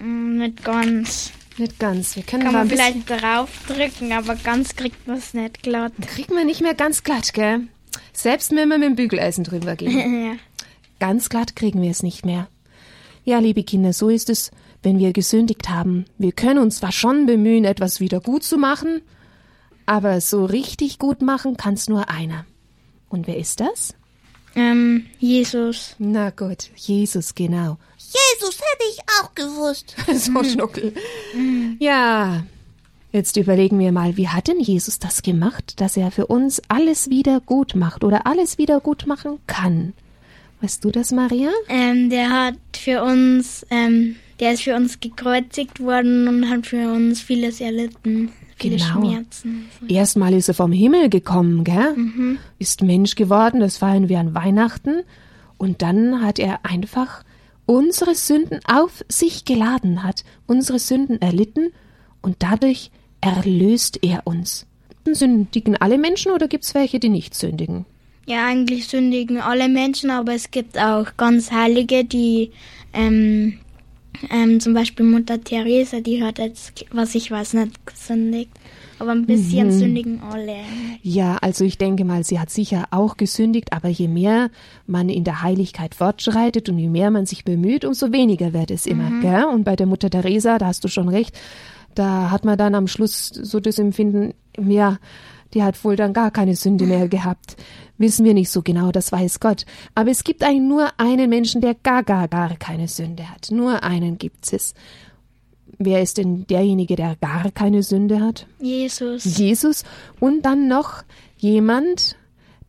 Hm, 0.01 0.37
nicht 0.37 0.63
ganz. 0.63 1.33
Nicht 1.59 1.79
ganz. 1.79 2.17
Wir 2.17 2.23
können 2.23 2.43
Kann 2.43 2.53
man 2.53 2.69
vielleicht 2.69 3.09
draufdrücken, 3.09 4.13
aber 4.13 4.37
ganz 4.37 4.77
kriegt 4.77 5.07
man 5.07 5.19
es 5.19 5.33
nicht 5.33 5.63
glatt. 5.63 5.93
Kriegt 6.07 6.31
man 6.31 6.47
nicht 6.47 6.61
mehr 6.61 6.75
ganz 6.75 7.03
glatt, 7.03 7.33
gell? 7.33 7.69
Selbst 8.13 8.51
wenn 8.51 8.69
wir 8.69 8.79
mit 8.79 8.89
dem 8.89 8.97
Bügeleisen 8.97 9.45
drüber 9.45 9.77
gehen. 9.77 10.25
ja. 10.25 10.37
Ganz 11.01 11.29
glatt 11.29 11.57
kriegen 11.57 11.83
wir 11.83 11.91
es 11.91 12.03
nicht 12.03 12.27
mehr. 12.27 12.49
Ja, 13.25 13.39
liebe 13.39 13.65
Kinder, 13.65 13.93
so 13.93 14.09
ist 14.09 14.31
es, 14.31 14.51
wenn 14.83 14.99
wir 14.99 15.13
gesündigt 15.13 15.69
haben. 15.69 16.05
Wir 16.19 16.33
können 16.33 16.61
uns 16.61 16.79
zwar 16.79 16.93
schon 16.93 17.27
bemühen, 17.27 17.65
etwas 17.65 18.01
wieder 18.01 18.21
gut 18.21 18.45
zu 18.45 18.57
machen, 18.57 19.03
aber 19.85 20.21
so 20.21 20.45
richtig 20.45 20.99
gut 20.99 21.23
machen 21.23 21.57
kann's 21.57 21.89
nur 21.89 22.09
einer. 22.09 22.45
Und 23.09 23.27
wer 23.27 23.37
ist 23.37 23.61
das? 23.61 23.95
Ähm, 24.57 25.07
Jesus. 25.19 25.95
Na 25.99 26.31
gut, 26.31 26.71
Jesus, 26.75 27.35
genau. 27.35 27.79
Jesus 27.99 28.57
hätte 28.57 28.85
ich 28.91 29.01
auch 29.21 29.35
gewusst. 29.35 29.95
so 30.15 30.43
Schnuckel. 30.43 30.95
Ja, 31.79 32.43
Jetzt 33.17 33.39
überlegen 33.39 33.79
wir 33.79 33.93
mal, 33.93 34.19
wie 34.19 34.29
hat 34.29 34.47
denn 34.47 34.61
Jesus 34.61 34.99
das 34.99 35.23
gemacht, 35.23 35.81
dass 35.81 35.97
er 35.97 36.11
für 36.11 36.27
uns 36.27 36.61
alles 36.69 37.09
wieder 37.09 37.41
gut 37.41 37.75
macht 37.75 38.05
oder 38.05 38.27
alles 38.27 38.59
wieder 38.59 38.79
gut 38.79 39.07
machen 39.07 39.39
kann? 39.47 39.95
Weißt 40.61 40.85
du 40.85 40.91
das, 40.91 41.13
Maria? 41.13 41.51
Ähm, 41.69 42.11
der 42.11 42.29
hat 42.31 42.57
für 42.77 43.03
uns, 43.03 43.65
ähm, 43.71 44.17
der 44.40 44.52
ist 44.52 44.62
für 44.62 44.75
uns 44.76 45.00
gekreuzigt 45.00 45.81
worden 45.81 46.28
und 46.28 46.50
hat 46.50 46.66
für 46.66 46.93
uns 46.93 47.21
vieles 47.21 47.61
erlitten. 47.61 48.31
Viele 48.59 48.76
Genau. 48.76 49.00
Schmerzen. 49.00 49.69
Erstmal 49.87 50.33
ist 50.33 50.49
er 50.49 50.55
vom 50.55 50.73
Himmel 50.73 51.11
gekommen, 51.11 51.62
gell? 51.62 51.95
Ist 52.59 52.83
Mensch 52.83 53.14
geworden, 53.14 53.61
das 53.61 53.76
feiern 53.76 54.09
wir 54.09 54.19
an 54.19 54.35
Weihnachten. 54.35 55.02
Und 55.59 55.83
dann 55.83 56.23
hat 56.23 56.38
er 56.38 56.64
einfach 56.64 57.23
unsere 57.66 58.14
Sünden 58.14 58.61
auf 58.66 59.05
sich 59.09 59.45
geladen, 59.45 60.02
hat 60.02 60.25
unsere 60.47 60.78
Sünden 60.78 61.21
erlitten 61.21 61.71
und 62.23 62.37
dadurch 62.38 62.90
erlöst 63.21 63.99
er 64.02 64.23
uns. 64.26 64.66
Sündigen 65.11 65.76
alle 65.76 65.99
Menschen 65.99 66.33
oder 66.33 66.49
gibt's 66.49 66.75
welche, 66.75 66.99
die 66.99 67.09
nicht 67.09 67.35
sündigen? 67.35 67.85
Ja, 68.26 68.47
eigentlich 68.47 68.88
sündigen 68.88 69.40
alle 69.40 69.69
Menschen, 69.69 70.11
aber 70.11 70.35
es 70.35 70.50
gibt 70.50 70.78
auch 70.78 71.16
ganz 71.16 71.52
Heilige, 71.52 72.05
die 72.05 72.50
ähm, 72.93 73.59
ähm, 74.31 74.61
zum 74.61 74.75
Beispiel 74.75 75.07
Mutter 75.07 75.43
Teresa, 75.43 76.01
die 76.01 76.23
hat 76.23 76.39
jetzt, 76.39 76.85
was 76.91 77.15
ich 77.15 77.31
weiß, 77.31 77.55
nicht 77.55 77.87
gesündigt. 77.87 78.51
Aber 78.99 79.13
ein 79.13 79.27
bisschen 79.27 79.71
sündigen 79.71 80.23
alle. 80.23 80.57
Ja, 81.03 81.37
also 81.43 81.65
ich 81.65 81.77
denke 81.77 82.07
mal, 82.07 82.25
sie 82.25 82.41
hat 82.41 82.49
sicher 82.49 82.87
auch 82.91 83.19
gesündigt, 83.19 83.75
aber 83.75 83.89
je 83.89 84.09
mehr 84.09 84.51
man 84.87 85.11
in 85.11 85.23
der 85.23 85.43
Heiligkeit 85.43 85.95
fortschreitet 85.95 86.71
und 86.71 86.79
je 86.79 86.89
mehr 86.89 87.11
man 87.11 87.27
sich 87.27 87.45
bemüht, 87.45 87.85
umso 87.85 88.11
weniger 88.13 88.55
wird 88.55 88.71
es 88.71 88.87
immer, 88.87 89.21
gell? 89.21 89.45
Und 89.45 89.65
bei 89.65 89.77
der 89.77 89.87
Mutter 89.87 90.09
Teresa, 90.09 90.57
da 90.57 90.69
hast 90.69 90.83
du 90.83 90.89
schon 90.89 91.11
recht, 91.11 91.39
da 91.95 92.31
hat 92.31 92.45
man 92.45 92.57
dann 92.57 92.75
am 92.75 92.87
Schluss 92.87 93.29
so 93.29 93.61
das 93.61 93.79
Empfinden, 93.79 94.33
ja, 94.59 94.99
die 95.55 95.63
hat 95.63 95.83
wohl 95.85 95.97
dann 95.97 96.13
gar 96.13 96.31
keine 96.31 96.57
Sünde 96.57 96.87
mehr 96.87 97.09
gehabt. 97.09 97.57
Wissen 97.99 98.25
wir 98.25 98.35
nicht 98.35 98.51
so 98.51 98.63
genau, 98.63 98.93
das 98.93 99.11
weiß 99.11 99.41
Gott. 99.41 99.65
Aber 99.95 100.11
es 100.11 100.23
gibt 100.23 100.43
eigentlich 100.43 100.69
nur 100.69 100.89
einen 100.99 101.31
Menschen, 101.31 101.61
der 101.61 101.75
gar, 101.75 102.03
gar, 102.03 102.29
gar 102.29 102.57
keine 102.57 102.89
Sünde 102.89 103.31
hat. 103.31 103.51
Nur 103.51 103.83
einen 103.83 104.19
gibt 104.19 104.53
es. 104.53 104.75
Wer 105.79 106.03
ist 106.03 106.19
denn 106.19 106.47
derjenige, 106.47 106.97
der 106.97 107.17
gar 107.17 107.51
keine 107.53 107.83
Sünde 107.83 108.21
hat? 108.21 108.47
Jesus. 108.61 109.25
Jesus 109.39 109.85
und 110.21 110.43
dann 110.43 110.69
noch 110.69 111.05
jemand, 111.39 112.17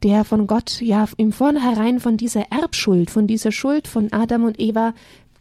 der 0.03 0.23
von 0.23 0.47
Gott 0.47 0.81
ja 0.81 1.07
im 1.17 1.31
Vornherein 1.31 1.99
von 1.99 2.17
dieser 2.17 2.51
Erbschuld, 2.51 3.09
von 3.09 3.27
dieser 3.27 3.51
Schuld 3.51 3.87
von 3.87 4.11
Adam 4.11 4.43
und 4.43 4.59
Eva 4.59 4.93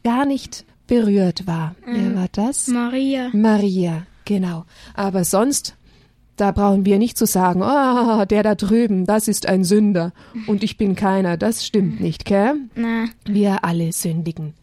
gar 0.03 0.25
nicht 0.25 0.65
berührt 0.87 1.47
war. 1.47 1.75
Wer 1.85 2.15
war 2.15 2.29
das? 2.33 2.69
Maria. 2.69 3.31
Maria, 3.33 4.07
genau. 4.25 4.65
Aber 4.95 5.25
sonst, 5.25 5.77
da 6.37 6.51
brauchen 6.53 6.85
wir 6.85 6.99
nicht 6.99 7.17
zu 7.17 7.27
sagen, 7.27 7.63
oh, 7.63 8.25
der 8.27 8.43
da 8.43 8.55
drüben, 8.55 9.07
das 9.07 9.29
ist 9.29 9.47
ein 9.47 9.65
Sünder 9.65 10.13
und 10.47 10.63
ich 10.63 10.77
bin 10.77 10.95
keiner. 10.95 11.37
Das 11.37 11.65
stimmt 11.67 12.01
nicht, 12.01 12.25
gell? 12.25 12.55
Na, 12.75 13.07
Wir 13.25 13.65
alle 13.65 13.93
sündigen. 13.93 14.55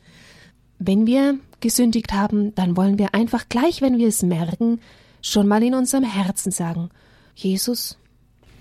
Wenn 0.79 1.05
wir 1.07 1.37
gesündigt 1.61 2.11
haben, 2.13 2.53
dann 2.55 2.75
wollen 2.77 2.99
wir 2.99 3.15
einfach 3.15 3.47
gleich, 3.49 3.81
wenn 3.81 3.97
wir 3.97 4.07
es 4.07 4.21
merken, 4.21 4.79
schon 5.21 5.47
mal 5.47 5.63
in 5.63 5.73
unserem 5.75 6.03
Herzen 6.03 6.51
sagen, 6.51 6.89
Jesus, 7.35 7.97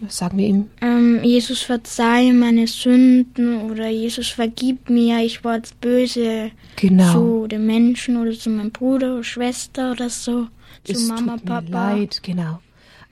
was 0.00 0.16
sagen 0.19 0.38
wir 0.38 0.47
ihm? 0.47 0.66
ähm, 0.81 1.21
Jesus 1.23 1.62
verzeih 1.62 2.33
meine 2.33 2.66
Sünden 2.69 3.71
oder 3.71 3.88
Jesus 3.88 4.28
vergib 4.28 4.88
mir, 4.88 5.19
ich 5.25 5.42
war 5.45 5.57
jetzt 5.57 5.81
böse 5.81 6.50
Genau. 6.76 7.12
zu 7.12 7.47
den 7.49 7.66
Menschen 7.66 8.16
oder 8.16 8.33
zu 8.33 8.50
meinem 8.50 8.71
Bruder 8.71 9.14
oder 9.14 9.25
Schwester 9.25 9.92
oder 9.92 10.09
so, 10.09 10.47
zu 10.85 10.92
es 10.92 11.09
Mama, 11.09 11.37
tut 11.37 11.45
Papa. 11.47 11.61
mir 11.62 11.71
leid, 11.71 12.21
genau. 12.23 12.61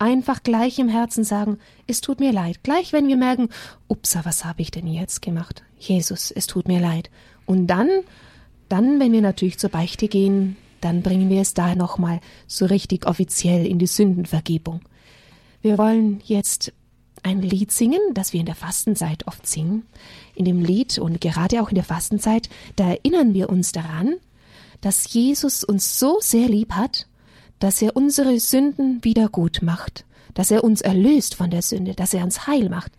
Einfach 0.01 0.43
gleich 0.43 0.79
im 0.79 0.89
Herzen 0.89 1.25
sagen, 1.25 1.59
es 1.87 2.01
tut 2.01 2.21
mir 2.21 2.33
leid. 2.33 2.61
Gleich, 2.63 2.95
wenn 2.95 3.07
wir 3.07 3.19
merken, 3.19 3.51
upsa, 3.87 4.25
was 4.25 4.47
habe 4.47 4.63
ich 4.63 4.71
denn 4.71 4.87
jetzt 4.87 5.21
gemacht? 5.21 5.63
Jesus, 5.79 6.31
es 6.31 6.47
tut 6.47 6.69
mir 6.69 6.81
leid. 6.81 7.11
Und 7.45 7.67
dann, 7.67 7.91
dann, 8.71 8.99
wenn 8.99 9.13
wir 9.13 9.21
natürlich 9.21 9.59
zur 9.59 9.69
Beichte 9.69 10.09
gehen, 10.09 10.57
dann 10.81 11.03
bringen 11.03 11.29
wir 11.29 11.43
es 11.43 11.53
da 11.53 11.75
nochmal 11.75 12.21
so 12.47 12.65
richtig 12.65 13.07
offiziell 13.07 13.67
in 13.67 13.79
die 13.79 13.87
Sündenvergebung. 13.87 14.81
Wir 15.61 15.77
wollen 15.77 16.23
jetzt 16.25 16.73
ein 17.23 17.43
Lied 17.43 17.71
singen, 17.71 18.01
das 18.15 18.33
wir 18.33 18.41
in 18.41 18.47
der 18.47 18.55
Fastenzeit 18.55 19.27
oft 19.27 19.47
singen. 19.47 19.83
In 20.35 20.47
dem 20.47 20.65
Lied 20.65 20.99
und 20.99 21.21
gerade 21.21 21.61
auch 21.61 21.69
in 21.69 21.75
der 21.75 21.85
Fastenzeit, 21.85 22.49
da 22.77 22.89
erinnern 22.89 23.35
wir 23.35 23.51
uns 23.51 23.73
daran, 23.73 24.15
dass 24.81 25.13
Jesus 25.13 25.63
uns 25.63 25.99
so 25.99 26.17
sehr 26.21 26.49
lieb 26.49 26.73
hat, 26.73 27.07
dass 27.61 27.81
er 27.81 27.95
unsere 27.95 28.41
Sünden 28.41 29.05
wieder 29.05 29.29
gut 29.29 29.61
macht, 29.63 30.05
dass 30.35 30.51
er 30.51 30.65
uns 30.65 30.81
erlöst 30.81 31.37
von 31.37 31.51
der 31.51 31.63
Sünde, 31.63 31.95
dass 31.95 32.13
er 32.13 32.25
uns 32.25 32.47
heil 32.47 32.69
macht. 32.69 32.93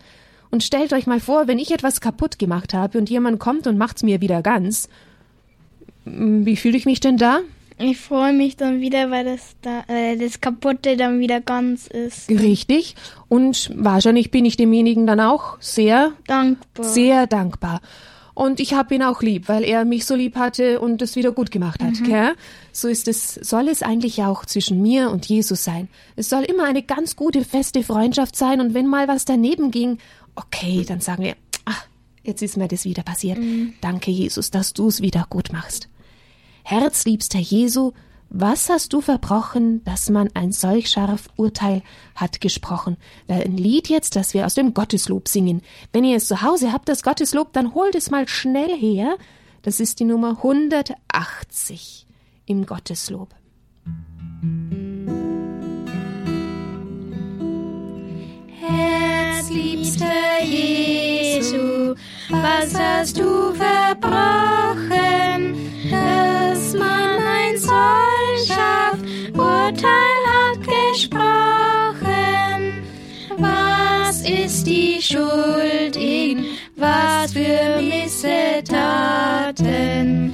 Und 0.49 0.63
stellt 0.63 0.93
euch 0.93 1.07
mal 1.07 1.19
vor, 1.19 1.47
wenn 1.47 1.59
ich 1.59 1.71
etwas 1.71 2.01
kaputt 2.01 2.39
gemacht 2.39 2.73
habe 2.73 2.97
und 2.97 3.09
jemand 3.09 3.39
kommt 3.39 3.67
und 3.67 3.77
macht's 3.77 4.03
mir 4.03 4.21
wieder 4.21 4.41
ganz, 4.41 4.89
mm, 6.05 6.45
wie 6.45 6.55
fühle 6.55 6.77
ich 6.77 6.85
mich 6.85 6.99
denn 6.99 7.17
da? 7.17 7.39
Ich 7.77 7.97
freue 7.99 8.33
mich 8.33 8.57
dann 8.57 8.79
wieder, 8.79 9.09
weil 9.09 9.25
das, 9.25 9.55
da, 9.63 9.83
äh, 9.87 10.15
das 10.15 10.39
Kaputte 10.39 10.97
dann 10.97 11.19
wieder 11.19 11.41
ganz 11.41 11.87
ist. 11.87 12.29
Richtig. 12.29 12.95
Und 13.27 13.71
wahrscheinlich 13.75 14.29
bin 14.29 14.45
ich 14.45 14.55
demjenigen 14.55 15.07
dann 15.07 15.19
auch 15.19 15.57
sehr, 15.59 16.11
Dankbar. 16.27 16.85
sehr 16.85 17.25
dankbar. 17.25 17.81
Und 18.41 18.59
ich 18.59 18.73
habe 18.73 18.95
ihn 18.95 19.03
auch 19.03 19.21
lieb, 19.21 19.49
weil 19.49 19.63
er 19.63 19.85
mich 19.85 20.03
so 20.03 20.15
lieb 20.15 20.35
hatte 20.35 20.79
und 20.79 20.99
es 21.03 21.15
wieder 21.15 21.31
gut 21.31 21.51
gemacht 21.51 21.83
hat. 21.83 22.03
Gell? 22.03 22.33
So 22.71 22.87
ist 22.87 23.07
es, 23.07 23.35
soll 23.35 23.67
es 23.67 23.83
eigentlich 23.83 24.23
auch 24.23 24.47
zwischen 24.47 24.81
mir 24.81 25.11
und 25.11 25.27
Jesus 25.27 25.63
sein. 25.63 25.89
Es 26.15 26.29
soll 26.29 26.41
immer 26.45 26.63
eine 26.63 26.81
ganz 26.81 27.15
gute, 27.15 27.45
feste 27.45 27.83
Freundschaft 27.83 28.35
sein. 28.35 28.59
Und 28.59 28.73
wenn 28.73 28.87
mal 28.87 29.07
was 29.07 29.25
daneben 29.25 29.69
ging, 29.69 29.99
okay, 30.33 30.83
dann 30.87 31.01
sagen 31.01 31.21
wir, 31.21 31.35
ach, 31.65 31.85
jetzt 32.23 32.41
ist 32.41 32.57
mir 32.57 32.67
das 32.67 32.83
wieder 32.83 33.03
passiert. 33.03 33.37
Danke, 33.79 34.09
Jesus, 34.09 34.49
dass 34.49 34.73
du 34.73 34.87
es 34.87 35.03
wieder 35.03 35.27
gut 35.29 35.53
machst. 35.53 35.87
Herzliebster 36.63 37.37
Jesu, 37.37 37.91
was 38.33 38.69
hast 38.69 38.93
du 38.93 39.01
verbrochen, 39.01 39.83
dass 39.83 40.09
man 40.09 40.29
ein 40.33 40.53
solch 40.53 40.89
scharf 40.89 41.27
Urteil 41.35 41.83
hat 42.15 42.39
gesprochen? 42.39 42.95
Weil 43.27 43.43
ein 43.43 43.57
Lied 43.57 43.89
jetzt, 43.89 44.15
das 44.15 44.33
wir 44.33 44.45
aus 44.45 44.53
dem 44.53 44.73
Gotteslob 44.73 45.27
singen. 45.27 45.61
Wenn 45.91 46.05
ihr 46.05 46.15
es 46.15 46.27
zu 46.27 46.41
Hause 46.41 46.71
habt, 46.71 46.87
das 46.87 47.03
Gotteslob, 47.03 47.51
dann 47.51 47.75
holt 47.75 47.93
es 47.93 48.09
mal 48.09 48.29
schnell 48.29 48.73
her. 48.73 49.17
Das 49.63 49.81
ist 49.81 49.99
die 49.99 50.05
Nummer 50.05 50.37
180 50.37 52.07
im 52.45 52.65
Gotteslob. 52.65 53.35
Herzliebster 58.61 60.05
Jesu, 60.45 61.95
was 62.29 62.73
hast 62.79 63.19
du 63.19 63.53
verbrochen, 63.53 63.99
dass 65.91 66.73
man 66.75 67.20
Urteil 69.71 70.23
hat 70.27 70.59
gesprochen? 70.67 72.11
Was 73.37 74.27
ist 74.27 74.67
die 74.67 75.01
Schuld 75.01 75.95
in 75.95 76.47
was 76.75 77.31
für 77.31 77.81
Missetaten 77.81 80.33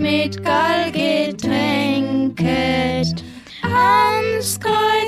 mit 0.00 0.42
Gall 0.42 0.90
getränket 0.92 2.42
ans 3.62 4.58
Kreuz. 4.58 4.99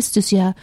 Heißt 0.00 0.16
es 0.16 0.30
ja, 0.30 0.54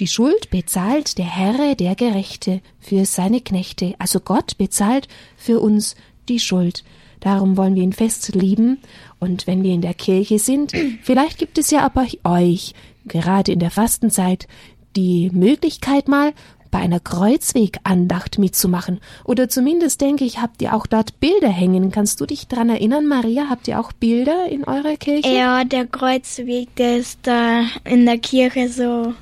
die 0.00 0.08
Schuld 0.08 0.50
bezahlt 0.50 1.16
der 1.16 1.26
Herr, 1.26 1.76
der 1.76 1.94
Gerechte, 1.94 2.60
für 2.80 3.04
seine 3.04 3.40
Knechte. 3.40 3.94
Also 4.00 4.18
Gott 4.18 4.58
bezahlt 4.58 5.06
für 5.36 5.60
uns 5.60 5.94
die 6.28 6.40
Schuld. 6.40 6.82
Darum 7.20 7.56
wollen 7.56 7.76
wir 7.76 7.84
ihn 7.84 7.92
fest 7.92 8.34
lieben. 8.34 8.78
Und 9.20 9.46
wenn 9.46 9.62
wir 9.62 9.72
in 9.72 9.82
der 9.82 9.94
Kirche 9.94 10.40
sind, 10.40 10.72
vielleicht 11.02 11.38
gibt 11.38 11.58
es 11.58 11.70
ja 11.70 11.84
aber 11.84 12.08
euch, 12.24 12.74
gerade 13.04 13.52
in 13.52 13.60
der 13.60 13.70
Fastenzeit, 13.70 14.48
die 14.96 15.30
Möglichkeit 15.32 16.08
mal 16.08 16.32
bei 16.72 16.80
einer 16.80 16.98
Kreuzwegandacht 16.98 18.38
mitzumachen. 18.40 18.98
Oder 19.24 19.48
zumindest 19.48 20.00
denke 20.00 20.24
ich, 20.24 20.40
habt 20.40 20.60
ihr 20.62 20.74
auch 20.74 20.86
dort 20.88 21.20
Bilder 21.20 21.48
hängen. 21.50 21.92
Kannst 21.92 22.20
du 22.20 22.26
dich 22.26 22.48
dran 22.48 22.68
erinnern, 22.70 23.06
Maria? 23.06 23.48
Habt 23.48 23.68
ihr 23.68 23.78
auch 23.78 23.92
Bilder 23.92 24.48
in 24.50 24.64
eurer 24.64 24.96
Kirche? 24.96 25.28
Ja, 25.28 25.62
der 25.62 25.86
Kreuzweg, 25.86 26.74
der 26.76 26.96
ist 26.96 27.20
da 27.22 27.62
in 27.84 28.06
der 28.06 28.18
Kirche 28.18 28.68
so. 28.68 29.14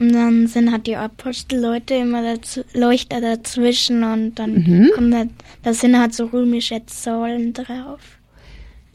Und 0.00 0.12
dann 0.14 0.46
sind 0.46 0.72
halt 0.72 0.86
die 0.86 0.96
Apostelleute 0.96 1.94
immer 1.94 2.22
dazu, 2.22 2.62
Leuchter 2.72 3.20
dazwischen 3.20 4.02
und 4.02 4.36
dann 4.38 4.54
Mhm. 4.54 4.90
kommt 4.94 5.12
da, 5.12 5.24
da 5.62 5.74
sind 5.74 5.98
halt 5.98 6.14
so 6.14 6.24
römische 6.24 6.80
Säulen 6.86 7.52
drauf. 7.52 8.00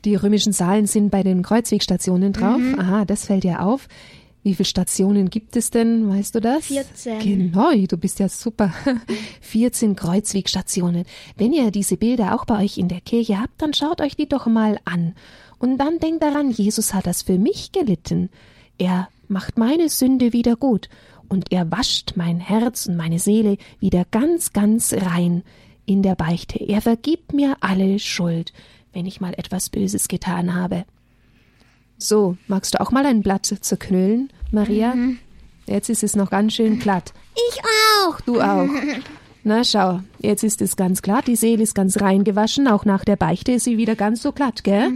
Die 0.03 0.15
römischen 0.15 0.53
Saalen 0.53 0.87
sind 0.87 1.11
bei 1.11 1.21
den 1.23 1.43
Kreuzwegstationen 1.43 2.33
drauf. 2.33 2.61
Aha, 2.77 3.05
das 3.05 3.25
fällt 3.25 3.43
ja 3.43 3.59
auf. 3.59 3.87
Wie 4.45 4.53
viele 4.53 4.65
Stationen 4.65 5.31
gibt 5.31 5.55
es 5.55 5.71
denn? 5.71 6.07
Weißt 6.07 6.35
du 6.35 6.39
das? 6.39 6.65
14. 6.65 7.17
Genau, 7.17 7.73
du 7.73 7.97
bist 7.97 8.19
ja 8.19 8.29
super. 8.29 8.71
14 9.41 9.95
Kreuzwegstationen. 9.95 11.05
Wenn 11.35 11.51
ihr 11.51 11.71
diese 11.71 11.97
Bilder 11.97 12.35
auch 12.35 12.45
bei 12.45 12.63
euch 12.63 12.77
in 12.77 12.87
der 12.87 13.01
Kirche 13.01 13.41
habt, 13.41 13.59
dann 13.59 13.73
schaut 13.73 14.01
euch 14.01 14.15
die 14.15 14.29
doch 14.29 14.45
mal 14.45 14.77
an. 14.85 15.15
Und 15.57 15.79
dann 15.79 15.97
denkt 15.97 16.21
daran, 16.21 16.51
Jesus 16.51 16.93
hat 16.93 17.07
das 17.07 17.23
für 17.23 17.39
mich 17.39 17.71
gelitten. 17.71 18.29
Er 18.77 19.09
macht 19.27 19.57
meine 19.57 19.89
Sünde 19.89 20.31
wieder 20.31 20.55
gut. 20.55 20.89
Und 21.27 21.51
er 21.51 21.71
wascht 21.71 22.13
mein 22.15 22.39
Herz 22.39 22.85
und 22.85 22.97
meine 22.97 23.17
Seele 23.17 23.57
wieder 23.79 24.05
ganz, 24.11 24.53
ganz 24.53 24.93
rein 24.93 25.41
in 25.87 26.03
der 26.03 26.13
Beichte. 26.13 26.59
Er 26.59 26.81
vergibt 26.81 27.33
mir 27.33 27.57
alle 27.61 27.97
Schuld, 27.97 28.53
wenn 28.93 29.07
ich 29.07 29.19
mal 29.19 29.33
etwas 29.37 29.71
Böses 29.71 30.07
getan 30.07 30.53
habe. 30.53 30.85
So, 31.97 32.37
magst 32.47 32.73
du 32.73 32.81
auch 32.81 32.91
mal 32.91 33.05
ein 33.05 33.21
Blatt 33.21 33.45
zerknüllen, 33.45 34.29
Maria? 34.51 34.93
Jetzt 35.65 35.89
ist 35.89 36.03
es 36.03 36.15
noch 36.15 36.29
ganz 36.29 36.53
schön 36.53 36.79
glatt. 36.79 37.13
Ich 37.35 37.59
auch. 37.63 38.19
Du 38.21 38.41
auch. 38.41 38.67
Na 39.43 39.63
schau, 39.63 40.01
jetzt 40.19 40.43
ist 40.43 40.61
es 40.61 40.75
ganz 40.75 41.03
glatt, 41.03 41.27
die 41.27 41.35
Seele 41.35 41.61
ist 41.61 41.75
ganz 41.75 42.01
rein 42.01 42.23
gewaschen, 42.23 42.67
auch 42.67 42.83
nach 42.83 43.05
der 43.05 43.15
Beichte 43.15 43.51
ist 43.51 43.65
sie 43.65 43.77
wieder 43.77 43.95
ganz 43.95 44.23
so 44.23 44.31
glatt, 44.31 44.63
gell? 44.63 44.93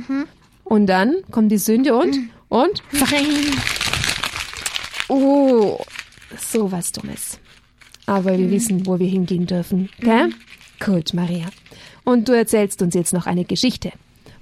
Und 0.63 0.87
dann 0.87 1.17
kommt 1.29 1.51
die 1.51 1.59
Sünde 1.59 1.95
und, 1.95 2.17
und, 2.49 2.81
oh, 5.07 5.79
so 6.51 6.71
was 6.71 6.91
Dummes. 6.91 7.39
Aber 8.07 8.39
wir 8.39 8.49
wissen, 8.49 8.87
wo 8.87 8.97
wir 8.97 9.07
hingehen 9.07 9.45
dürfen, 9.45 9.89
gell? 9.99 10.31
Gut, 10.83 11.13
Maria. 11.13 11.45
Und 12.03 12.27
du 12.27 12.35
erzählst 12.35 12.81
uns 12.81 12.95
jetzt 12.95 13.13
noch 13.13 13.27
eine 13.27 13.45
Geschichte 13.45 13.91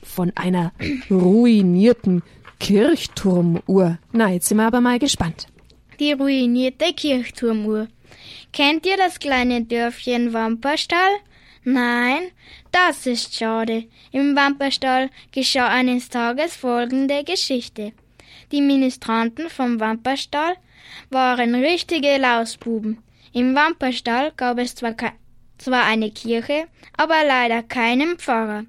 von 0.02 0.32
einer 0.36 0.72
ruinierten 1.12 2.24
Kirchturmuhr. 2.60 4.00
Na, 4.12 4.30
jetzt 4.30 4.48
sind 4.48 4.58
wir 4.58 4.66
aber 4.66 4.82
mal 4.82 5.00
gespannt. 5.00 5.48
Die 6.00 6.12
ruinierte 6.12 6.94
Kirchturmuhr. 6.94 7.88
Kennt 8.52 8.86
ihr 8.86 8.98
das 8.98 9.20
kleine 9.20 9.64
Dörfchen 9.64 10.34
Wamperstall? 10.34 11.18
Nein, 11.64 12.32
das 12.72 13.06
ist 13.06 13.36
schade. 13.36 13.86
Im 14.12 14.36
Wamperstall 14.36 15.10
geschah 15.32 15.68
eines 15.68 16.10
Tages 16.10 16.56
folgende 16.56 17.24
Geschichte. 17.24 17.92
Die 18.52 18.62
Ministranten 18.62 19.50
vom 19.50 19.80
Wamperstall 19.80 20.56
waren 21.10 21.56
richtige 21.56 22.18
Lausbuben. 22.18 23.00
Im 23.34 23.54
Wamperstall 23.56 24.32
gab 24.38 24.58
es 24.58 24.76
zwar, 24.76 24.96
zwar 25.58 25.84
eine 25.84 26.12
Kirche, 26.12 26.68
aber 26.96 27.24
leider 27.28 27.64
keinen 27.64 28.18
Pfarrer. 28.18 28.64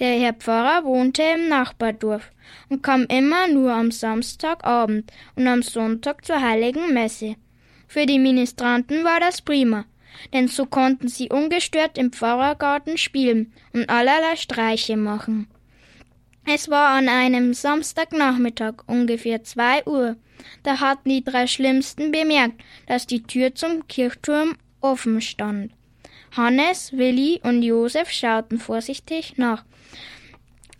Der 0.00 0.18
Herr 0.18 0.32
Pfarrer 0.32 0.84
wohnte 0.84 1.22
im 1.22 1.48
Nachbardorf 1.48 2.32
und 2.68 2.82
kam 2.82 3.04
immer 3.04 3.46
nur 3.46 3.72
am 3.72 3.92
Samstagabend 3.92 5.12
und 5.36 5.46
am 5.46 5.62
Sonntag 5.62 6.24
zur 6.24 6.40
heiligen 6.40 6.92
Messe. 6.92 7.36
Für 7.86 8.06
die 8.06 8.18
Ministranten 8.18 9.04
war 9.04 9.20
das 9.20 9.40
prima, 9.40 9.84
denn 10.32 10.48
so 10.48 10.66
konnten 10.66 11.06
sie 11.06 11.28
ungestört 11.28 11.96
im 11.96 12.12
Pfarrergarten 12.12 12.98
spielen 12.98 13.52
und 13.72 13.88
allerlei 13.88 14.34
Streiche 14.34 14.96
machen. 14.96 15.46
Es 16.44 16.68
war 16.68 16.88
an 16.90 17.08
einem 17.08 17.54
Samstagnachmittag 17.54 18.74
ungefähr 18.86 19.44
zwei 19.44 19.84
Uhr. 19.86 20.16
Da 20.64 20.80
hatten 20.80 21.08
die 21.08 21.24
drei 21.24 21.46
Schlimmsten 21.46 22.10
bemerkt, 22.10 22.60
dass 22.86 23.06
die 23.06 23.22
Tür 23.22 23.54
zum 23.54 23.86
Kirchturm 23.86 24.56
offen 24.80 25.20
stand. 25.20 25.72
Hannes, 26.36 26.92
Willi 26.92 27.40
und 27.44 27.62
Josef 27.62 28.10
schauten 28.10 28.58
vorsichtig 28.58 29.34
nach, 29.36 29.64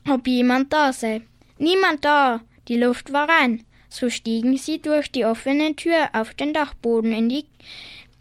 ob 0.08 0.26
jemand 0.26 0.72
da 0.72 0.92
sei. 0.92 1.22
Niemand 1.58 2.04
da, 2.04 2.40
die 2.66 2.76
Luft 2.76 3.12
war 3.12 3.28
rein. 3.28 3.64
So 3.88 4.10
stiegen 4.10 4.56
sie 4.56 4.80
durch 4.80 5.12
die 5.12 5.24
offene 5.24 5.76
Tür 5.76 6.10
auf 6.12 6.34
den 6.34 6.52
Dachboden 6.52 7.12
in 7.12 7.28
die, 7.28 7.44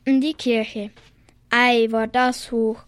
in 0.05 0.21
die 0.21 0.35
Kirche. 0.35 0.91
Ei, 1.49 1.87
war 1.89 2.07
das 2.07 2.51
hoch. 2.51 2.83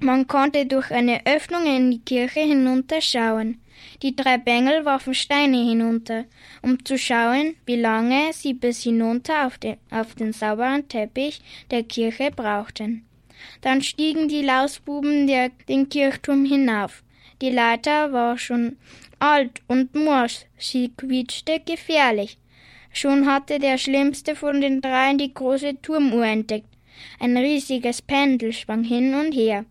Man 0.00 0.26
konnte 0.26 0.66
durch 0.66 0.90
eine 0.90 1.24
Öffnung 1.24 1.64
in 1.64 1.90
die 1.90 2.00
Kirche 2.00 2.40
hinunterschauen. 2.40 3.62
Die 4.02 4.14
drei 4.14 4.36
Bengel 4.36 4.84
warfen 4.84 5.14
Steine 5.14 5.56
hinunter, 5.56 6.26
um 6.60 6.84
zu 6.84 6.98
schauen, 6.98 7.56
wie 7.64 7.76
lange 7.76 8.32
sie 8.34 8.52
bis 8.52 8.82
hinunter 8.82 9.46
auf 9.46 9.56
den, 9.56 9.78
auf 9.90 10.14
den 10.14 10.34
sauberen 10.34 10.86
Teppich 10.88 11.40
der 11.70 11.82
Kirche 11.84 12.30
brauchten. 12.30 13.06
Dann 13.60 13.82
stiegen 13.82 14.28
die 14.28 14.42
Lausbuben 14.42 15.26
der, 15.26 15.50
den 15.68 15.88
Kirchturm 15.88 16.44
hinauf. 16.44 17.02
Die 17.42 17.50
Leiter 17.50 18.12
war 18.12 18.38
schon 18.38 18.76
alt 19.18 19.62
und 19.66 19.94
morsch, 19.94 20.46
sie 20.58 20.92
quietschte 20.96 21.60
gefährlich. 21.60 22.38
Schon 22.92 23.26
hatte 23.26 23.58
der 23.58 23.76
schlimmste 23.76 24.34
von 24.34 24.60
den 24.60 24.80
dreien 24.80 25.18
die 25.18 25.32
große 25.32 25.82
Turmuhr 25.82 26.24
entdeckt. 26.24 26.68
Ein 27.20 27.36
riesiges 27.36 28.00
Pendel 28.00 28.52
schwang 28.52 28.84
hin 28.84 29.14
und 29.14 29.32
her. 29.32 29.66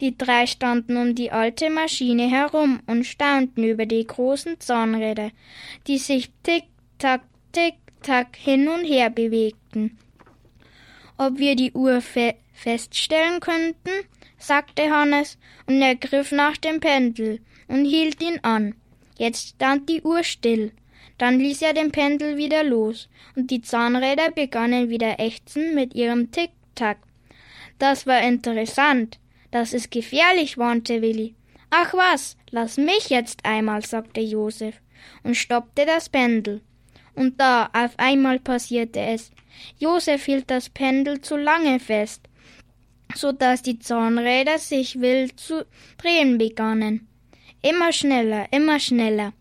Die 0.00 0.16
drei 0.18 0.46
standen 0.46 0.96
um 0.96 1.14
die 1.14 1.30
alte 1.30 1.70
Maschine 1.70 2.28
herum 2.28 2.80
und 2.86 3.06
staunten 3.06 3.64
über 3.64 3.86
die 3.86 4.06
großen 4.06 4.58
Zahnräder, 4.60 5.30
die 5.86 5.98
sich 5.98 6.30
tick-tack, 6.42 7.22
tick-tack 7.52 8.36
hin 8.36 8.68
und 8.68 8.84
her 8.84 9.10
bewegten. 9.10 9.96
Ob 11.16 11.38
wir 11.38 11.56
die 11.56 11.72
Uhr 11.72 12.00
fe 12.00 12.34
feststellen 12.56 13.40
könnten? 13.40 13.90
sagte 14.38 14.90
Hannes 14.90 15.38
und 15.66 15.80
er 15.80 15.94
griff 15.94 16.32
nach 16.32 16.56
dem 16.56 16.80
Pendel 16.80 17.40
und 17.68 17.84
hielt 17.84 18.22
ihn 18.22 18.40
an. 18.42 18.74
Jetzt 19.18 19.48
stand 19.48 19.88
die 19.88 20.02
Uhr 20.02 20.24
still. 20.24 20.72
Dann 21.18 21.38
ließ 21.38 21.62
er 21.62 21.72
den 21.72 21.92
Pendel 21.92 22.36
wieder 22.36 22.62
los 22.62 23.08
und 23.34 23.50
die 23.50 23.62
Zahnräder 23.62 24.30
begannen 24.30 24.90
wieder 24.90 25.18
ächzen 25.18 25.74
mit 25.74 25.94
ihrem 25.94 26.30
Tick-Tack. 26.30 26.98
Das 27.78 28.06
war 28.06 28.20
interessant. 28.20 29.18
Das 29.50 29.72
ist 29.72 29.90
gefährlich, 29.90 30.58
warnte 30.58 31.00
Willi. 31.00 31.34
Ach 31.70 31.94
was, 31.94 32.36
lass 32.50 32.76
mich 32.76 33.08
jetzt 33.08 33.44
einmal, 33.44 33.84
sagte 33.84 34.20
Josef 34.20 34.80
und 35.22 35.36
stoppte 35.36 35.86
das 35.86 36.08
Pendel. 36.08 36.60
Und 37.14 37.40
da 37.40 37.70
auf 37.72 37.98
einmal 37.98 38.38
passierte 38.38 39.00
es. 39.00 39.30
Josef 39.78 40.24
hielt 40.26 40.50
das 40.50 40.68
Pendel 40.68 41.22
zu 41.22 41.36
lange 41.36 41.80
fest, 41.80 42.28
so 43.14 43.32
dass 43.32 43.62
die 43.62 43.78
Zahnräder 43.78 44.58
sich 44.58 45.00
wild 45.00 45.38
zu 45.38 45.64
drehen 45.98 46.38
begannen. 46.38 47.06
Immer 47.62 47.92
schneller, 47.92 48.46
immer 48.52 48.78
schneller. 48.80 49.32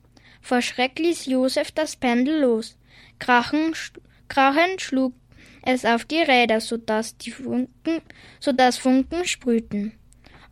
Vor 0.42 0.62
Schreck 0.62 1.00
ließ 1.00 1.26
Josef 1.26 1.72
das 1.72 1.96
Pendel 1.96 2.42
los. 2.42 2.78
Krachen, 3.20 3.74
sch- 3.74 3.98
krachend 4.28 4.82
schlug 4.82 5.14
es 5.64 5.84
auf 5.84 6.06
die 6.06 6.22
Räder, 6.22 6.62
so 6.62 6.78
dass 6.78 7.18
die 7.18 7.32
Funken, 7.32 8.02
so 8.40 8.52
dass 8.52 8.78
Funken 8.78 9.26
sprühten. 9.26 9.94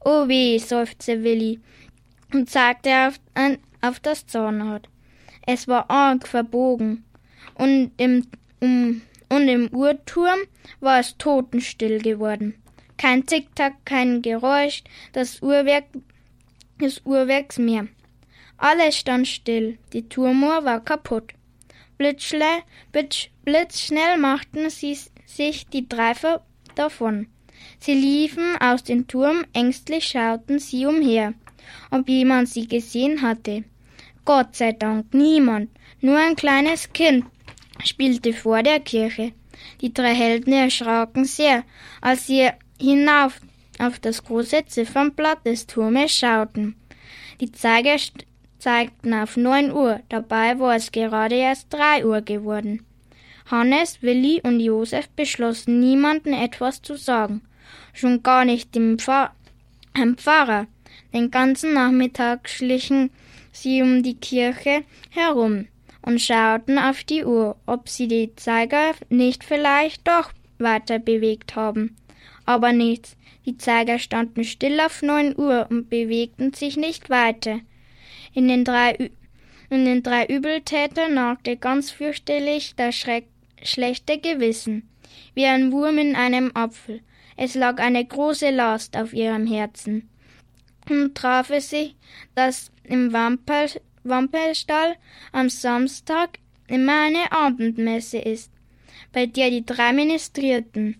Oh 0.03 0.27
weh, 0.27 0.57
seufzte 0.57 1.23
Willi 1.23 1.59
und 2.33 2.49
zeigte 2.49 2.89
auf, 3.07 3.19
an, 3.35 3.59
auf 3.81 3.99
das 3.99 4.25
Zahnrad. 4.25 4.89
Es 5.45 5.67
war 5.67 5.89
arg 5.89 6.27
verbogen 6.27 7.05
und 7.53 7.91
im, 7.97 8.25
um, 8.59 9.01
und 9.29 9.47
im 9.47 9.69
Uhrturm 9.69 10.39
war 10.79 10.99
es 10.99 11.17
totenstill 11.17 12.01
geworden. 12.01 12.55
Kein 12.97 13.27
Zickzack, 13.27 13.73
kein 13.85 14.21
Geräusch, 14.21 14.83
das 15.13 15.41
Uhrwerk 15.41 15.85
des 16.79 17.01
Uhrwerks 17.05 17.57
mehr. 17.57 17.87
Alles 18.57 18.97
stand 18.97 19.27
still, 19.27 19.77
die 19.91 20.07
Turmuhr 20.07 20.63
war 20.63 20.79
kaputt. 20.79 21.33
Blitzschle, 21.97 22.63
blitz, 22.91 23.27
blitzschnell 23.43 24.17
machten 24.17 24.69
sie 24.69 24.97
sich 25.25 25.67
die 25.67 25.87
drei 25.87 26.15
ver- 26.15 26.45
davon. 26.75 27.27
Sie 27.79 27.93
liefen 27.93 28.57
aus 28.59 28.83
dem 28.83 29.07
Turm, 29.07 29.45
ängstlich 29.53 30.05
schauten 30.05 30.59
sie 30.59 30.85
umher, 30.85 31.33
ob 31.91 32.09
jemand 32.09 32.49
sie 32.49 32.67
gesehen 32.67 33.21
hatte. 33.21 33.63
Gott 34.25 34.55
sei 34.55 34.71
Dank 34.71 35.13
niemand, 35.13 35.69
nur 36.01 36.17
ein 36.17 36.35
kleines 36.35 36.91
Kind 36.93 37.25
spielte 37.83 38.33
vor 38.33 38.63
der 38.63 38.79
Kirche. 38.79 39.33
Die 39.81 39.93
drei 39.93 40.13
Helden 40.13 40.53
erschraken 40.53 41.25
sehr, 41.25 41.63
als 42.01 42.27
sie 42.27 42.49
hinauf 42.83 43.39
auf 43.79 43.99
das 43.99 44.23
große 44.23 44.65
Ziffernblatt 44.65 45.45
des 45.45 45.67
Turmes 45.67 46.11
schauten. 46.11 46.75
Die 47.39 47.51
Zeiger 47.51 47.95
zeigten 48.59 49.13
auf 49.13 49.37
neun 49.37 49.71
Uhr, 49.71 50.01
dabei 50.09 50.59
war 50.59 50.75
es 50.75 50.91
gerade 50.91 51.35
erst 51.35 51.73
drei 51.73 52.05
Uhr 52.05 52.21
geworden. 52.21 52.85
Hannes, 53.49 54.01
Willi 54.01 54.41
und 54.43 54.59
Josef 54.59 55.09
beschlossen, 55.09 55.79
niemanden 55.79 56.33
etwas 56.33 56.81
zu 56.81 56.95
sagen, 56.95 57.41
schon 57.93 58.21
gar 58.21 58.45
nicht 58.45 58.75
dem 58.75 58.99
Pfarr 58.99 59.33
Pfarrer. 60.17 60.67
Den 61.13 61.29
ganzen 61.29 61.73
Nachmittag 61.73 62.49
schlichen 62.49 63.11
sie 63.51 63.81
um 63.81 64.01
die 64.03 64.15
Kirche 64.15 64.83
herum 65.09 65.67
und 66.01 66.19
schauten 66.19 66.77
auf 66.79 67.03
die 67.03 67.23
Uhr, 67.23 67.55
ob 67.65 67.87
sie 67.87 68.07
die 68.07 68.35
Zeiger 68.35 68.93
nicht 69.09 69.43
vielleicht 69.43 70.07
doch 70.07 70.31
weiter 70.57 70.99
bewegt 70.99 71.55
haben. 71.55 71.95
Aber 72.45 72.71
nichts. 72.73 73.17
Die 73.45 73.57
Zeiger 73.57 73.99
standen 73.99 74.43
still 74.43 74.79
auf 74.79 75.01
neun 75.01 75.37
Uhr 75.37 75.67
und 75.69 75.89
bewegten 75.89 76.53
sich 76.53 76.77
nicht 76.77 77.09
weiter. 77.09 77.59
In 78.33 78.47
den 78.47 78.63
drei, 78.63 78.97
Ü 78.99 79.09
in 79.69 79.85
den 79.85 80.03
drei 80.03 80.25
Übeltätern 80.25 81.13
nagte 81.15 81.57
ganz 81.57 81.89
fürchterlich 81.89 82.75
das 82.75 82.95
Schreck 82.95 83.25
schlechte 83.63 84.19
Gewissen, 84.19 84.87
wie 85.33 85.45
ein 85.45 85.71
Wurm 85.71 85.97
in 85.97 86.15
einem 86.15 86.51
Apfel. 86.53 87.01
Es 87.35 87.55
lag 87.55 87.79
eine 87.79 88.05
große 88.05 88.51
Last 88.51 88.95
auf 88.95 89.13
ihrem 89.13 89.47
Herzen. 89.47 90.09
Und 90.89 91.15
traf 91.15 91.49
es 91.49 91.69
sich, 91.69 91.95
dass 92.35 92.71
im 92.83 93.13
Wamperl, 93.13 93.69
Wamperlstall 94.03 94.95
am 95.31 95.49
Samstag 95.49 96.39
immer 96.67 97.05
eine 97.05 97.31
Abendmesse 97.31 98.17
ist, 98.17 98.51
bei 99.11 99.25
der 99.25 99.49
die 99.49 99.65
drei 99.65 99.93
ministrierten. 99.93 100.99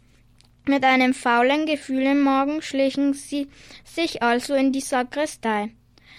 Mit 0.66 0.86
einem 0.86 1.14
faulen 1.14 1.66
Gefühl 1.66 2.04
im 2.04 2.22
Magen 2.22 2.62
schlichen 2.62 3.14
sie 3.14 3.48
sich 3.84 4.24
also 4.24 4.54
in 4.54 4.72
die 4.72 4.80
Sakristei. 4.80 5.72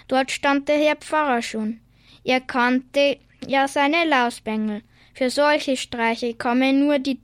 Dort 0.06 0.30
stand 0.30 0.68
der 0.68 0.76
Herr 0.76 0.96
Pfarrer 0.96 1.40
schon. 1.40 1.80
Er 2.24 2.40
kannte 2.40 3.18
ja 3.46 3.66
seine 3.68 4.04
Lausbengel. 4.04 4.82
Für 5.14 5.30
solche 5.30 5.76
Streiche 5.76 6.34
kommen 6.34 6.80
nur 6.80 6.98
die, 6.98 7.20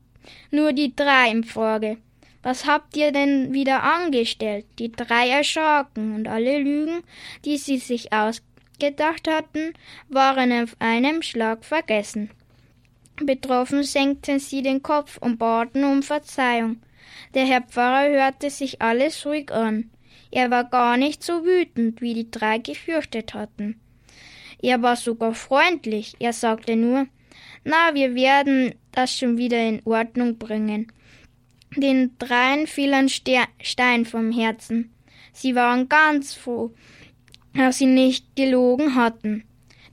nur 0.50 0.72
die 0.72 0.94
drei 0.96 1.30
in 1.30 1.44
Frage. 1.44 1.98
Was 2.42 2.66
habt 2.66 2.96
ihr 2.96 3.12
denn 3.12 3.52
wieder 3.52 3.82
angestellt? 3.82 4.64
Die 4.78 4.90
drei 4.90 5.28
erschraken 5.28 6.14
und 6.14 6.26
alle 6.26 6.58
Lügen, 6.58 7.02
die 7.44 7.58
sie 7.58 7.76
sich 7.76 8.14
ausgedacht 8.14 9.28
hatten, 9.28 9.74
waren 10.08 10.52
auf 10.52 10.74
einem 10.78 11.20
Schlag 11.20 11.66
vergessen. 11.66 12.30
Betroffen 13.22 13.82
senkten 13.82 14.38
sie 14.38 14.62
den 14.62 14.82
Kopf 14.82 15.18
und 15.18 15.38
baten 15.38 15.84
um 15.84 16.02
Verzeihung. 16.02 16.80
Der 17.34 17.46
Herr 17.46 17.62
Pfarrer 17.62 18.10
hörte 18.10 18.50
sich 18.50 18.82
alles 18.82 19.24
ruhig 19.26 19.52
an. 19.52 19.90
Er 20.30 20.50
war 20.50 20.64
gar 20.64 20.96
nicht 20.96 21.22
so 21.22 21.44
wütend, 21.44 22.00
wie 22.00 22.14
die 22.14 22.30
drei 22.30 22.58
gefürchtet 22.58 23.34
hatten. 23.34 23.80
Er 24.62 24.82
war 24.82 24.96
sogar 24.96 25.34
freundlich. 25.34 26.14
Er 26.18 26.32
sagte 26.32 26.76
nur, 26.76 27.06
na, 27.64 27.94
wir 27.94 28.14
werden 28.14 28.74
das 28.92 29.16
schon 29.16 29.38
wieder 29.38 29.62
in 29.66 29.82
Ordnung 29.84 30.38
bringen. 30.38 30.92
Den 31.76 32.16
dreien 32.18 32.66
fiel 32.66 32.92
ein 32.94 33.08
Stein 33.08 34.04
vom 34.04 34.32
Herzen. 34.32 34.92
Sie 35.32 35.54
waren 35.54 35.88
ganz 35.88 36.34
froh, 36.34 36.72
dass 37.54 37.78
sie 37.78 37.86
nicht 37.86 38.34
gelogen 38.36 38.94
hatten. 38.94 39.44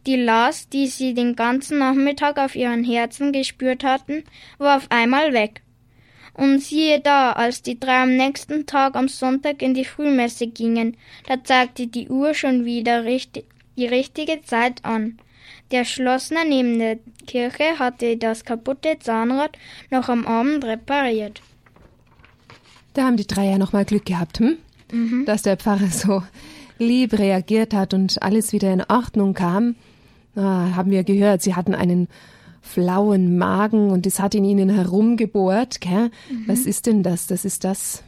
Die 0.05 0.15
Last, 0.15 0.73
die 0.73 0.87
sie 0.87 1.13
den 1.13 1.35
ganzen 1.35 1.79
Nachmittag 1.79 2.39
auf 2.39 2.55
ihren 2.55 2.83
Herzen 2.83 3.31
gespürt 3.31 3.83
hatten, 3.83 4.23
war 4.57 4.77
auf 4.77 4.89
einmal 4.89 5.33
weg. 5.33 5.61
Und 6.37 6.59
siehe 6.61 6.99
da, 6.99 7.31
als 7.31 7.63
die 7.63 7.79
drei 7.79 8.03
am 8.03 8.15
nächsten 8.15 8.67
Tag 8.67 8.95
am 8.95 9.07
Sonntag 9.07 9.61
in 9.63 9.73
die 9.73 9.85
Frühmesse 9.85 10.47
gingen, 10.47 10.95
da 11.27 11.43
zeigte 11.43 11.87
die 11.87 12.09
Uhr 12.09 12.35
schon 12.35 12.63
wieder 12.63 13.03
richtig, 13.03 13.45
die 13.75 13.87
richtige 13.87 14.41
Zeit 14.43 14.85
an. 14.85 15.17
Der 15.71 15.83
Schlossner 15.83 16.45
neben 16.47 16.77
der 16.77 16.99
Kirche 17.25 17.79
hatte 17.79 18.17
das 18.17 18.45
kaputte 18.45 18.99
Zahnrad 18.99 19.57
noch 19.89 20.09
am 20.09 20.27
Abend 20.27 20.63
repariert. 20.63 21.41
Da 22.93 23.05
haben 23.05 23.17
die 23.17 23.27
drei 23.27 23.45
ja 23.45 23.57
nochmal 23.57 23.85
Glück 23.85 24.05
gehabt, 24.05 24.39
hm? 24.39 24.57
Mhm. 24.91 25.25
Dass 25.25 25.41
der 25.41 25.57
Pfarrer 25.57 25.89
so 25.89 26.21
lieb 26.77 27.17
reagiert 27.17 27.73
hat 27.73 27.95
und 27.95 28.21
alles 28.21 28.53
wieder 28.53 28.71
in 28.71 28.83
Ordnung 28.83 29.33
kam. 29.33 29.75
Ah, 30.35 30.75
haben 30.75 30.91
wir 30.91 31.03
gehört, 31.03 31.41
sie 31.41 31.55
hatten 31.55 31.73
einen 31.73 32.07
flauen 32.67 33.37
Magen 33.37 33.89
und 33.89 34.05
es 34.05 34.19
hat 34.19 34.35
in 34.35 34.45
ihnen 34.45 34.69
herumgebohrt. 34.69 35.81
Gell? 35.81 36.11
Mhm. 36.29 36.43
Was 36.47 36.61
ist 36.61 36.85
denn 36.85 37.03
das? 37.03 37.27
Das 37.27 37.45
ist 37.45 37.63
das. 37.63 38.03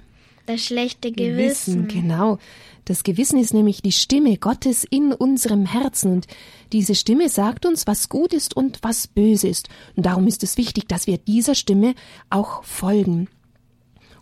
Das 0.46 0.62
schlechte 0.62 1.12
Gewissen. 1.12 1.88
Gewissen. 1.88 1.88
Genau. 1.88 2.38
Das 2.86 3.04
Gewissen 3.04 3.40
ist 3.40 3.54
nämlich 3.54 3.84
die 3.84 3.92
Stimme 3.92 4.38
Gottes 4.38 4.84
in 4.84 5.14
unserem 5.14 5.68
Herzen 5.68 6.12
und 6.12 6.28
diese 6.72 6.96
Stimme 6.96 7.30
sagt 7.30 7.68
uns, 7.68 7.86
was 7.86 8.10
gut 8.10 8.34
ist 8.34 8.58
und 8.58 8.80
was 8.82 9.06
böse 9.06 9.48
ist. 9.48 9.70
Und 9.96 10.08
darum 10.08 10.26
ist 10.26 10.44
es 10.44 10.58
wichtig, 10.58 10.88
dass 10.88 11.06
wir 11.06 11.20
dieser 11.20 11.54
Stimme 11.54 11.94
auch 12.32 12.64
folgen. 12.64 13.28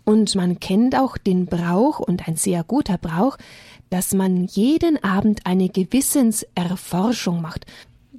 Und 0.04 0.34
man 0.34 0.60
kennt 0.60 0.96
auch 0.96 1.16
den 1.16 1.46
Brauch 1.46 1.98
und 1.98 2.28
ein 2.28 2.36
sehr 2.36 2.62
guter 2.62 2.98
Brauch, 2.98 3.38
dass 3.90 4.12
man 4.12 4.44
jeden 4.44 5.02
Abend 5.02 5.46
eine 5.46 5.68
Gewissenserforschung 5.70 7.40
macht. 7.40 7.64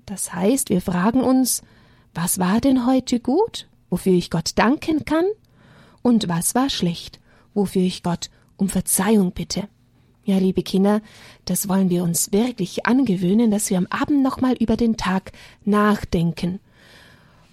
Das 0.06 0.34
heißt, 0.34 0.70
wir 0.70 0.82
fragen 0.82 1.22
uns, 1.22 1.62
was 2.14 2.40
war 2.40 2.60
denn 2.62 2.86
heute 2.86 3.20
gut, 3.20 3.68
wofür 3.90 4.14
ich 4.14 4.30
Gott 4.30 4.52
danken 4.56 5.06
kann? 5.06 5.26
Und 6.02 6.28
was 6.28 6.56
war 6.56 6.70
schlecht, 6.70 7.20
wofür 7.54 7.82
ich 7.82 8.04
Gott 8.04 8.30
um 8.58 8.70
Verzeihung 8.70 9.32
bitte? 9.32 9.68
Ja, 10.24 10.38
liebe 10.38 10.62
Kinder, 10.64 11.02
das 11.46 11.68
wollen 11.68 11.90
wir 11.90 12.04
uns 12.04 12.32
wirklich 12.32 12.86
angewöhnen, 12.86 13.52
dass 13.52 13.70
wir 13.70 13.78
am 13.78 13.88
Abend 13.88 14.22
nochmal 14.22 14.56
über 14.60 14.78
den 14.78 14.96
Tag 14.96 15.32
nachdenken. 15.66 16.60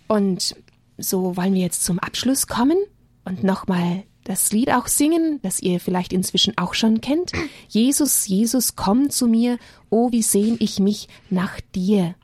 Und 0.08 0.56
so 0.98 1.36
wollen 1.36 1.54
wir 1.54 1.62
jetzt 1.62 1.84
zum 1.84 1.98
Abschluss 1.98 2.46
kommen 2.46 2.76
und 3.24 3.42
nochmal 3.42 4.04
das 4.24 4.52
Lied 4.52 4.70
auch 4.72 4.88
singen, 4.88 5.40
das 5.42 5.60
ihr 5.60 5.80
vielleicht 5.80 6.12
inzwischen 6.12 6.58
auch 6.58 6.74
schon 6.74 7.00
kennt. 7.00 7.32
Jesus, 7.68 8.26
Jesus, 8.26 8.76
komm 8.76 9.08
zu 9.08 9.28
mir, 9.28 9.58
oh, 9.88 10.10
wie 10.10 10.22
sehn 10.22 10.56
ich 10.58 10.80
mich 10.80 11.08
nach 11.30 11.60
dir. 11.74 12.14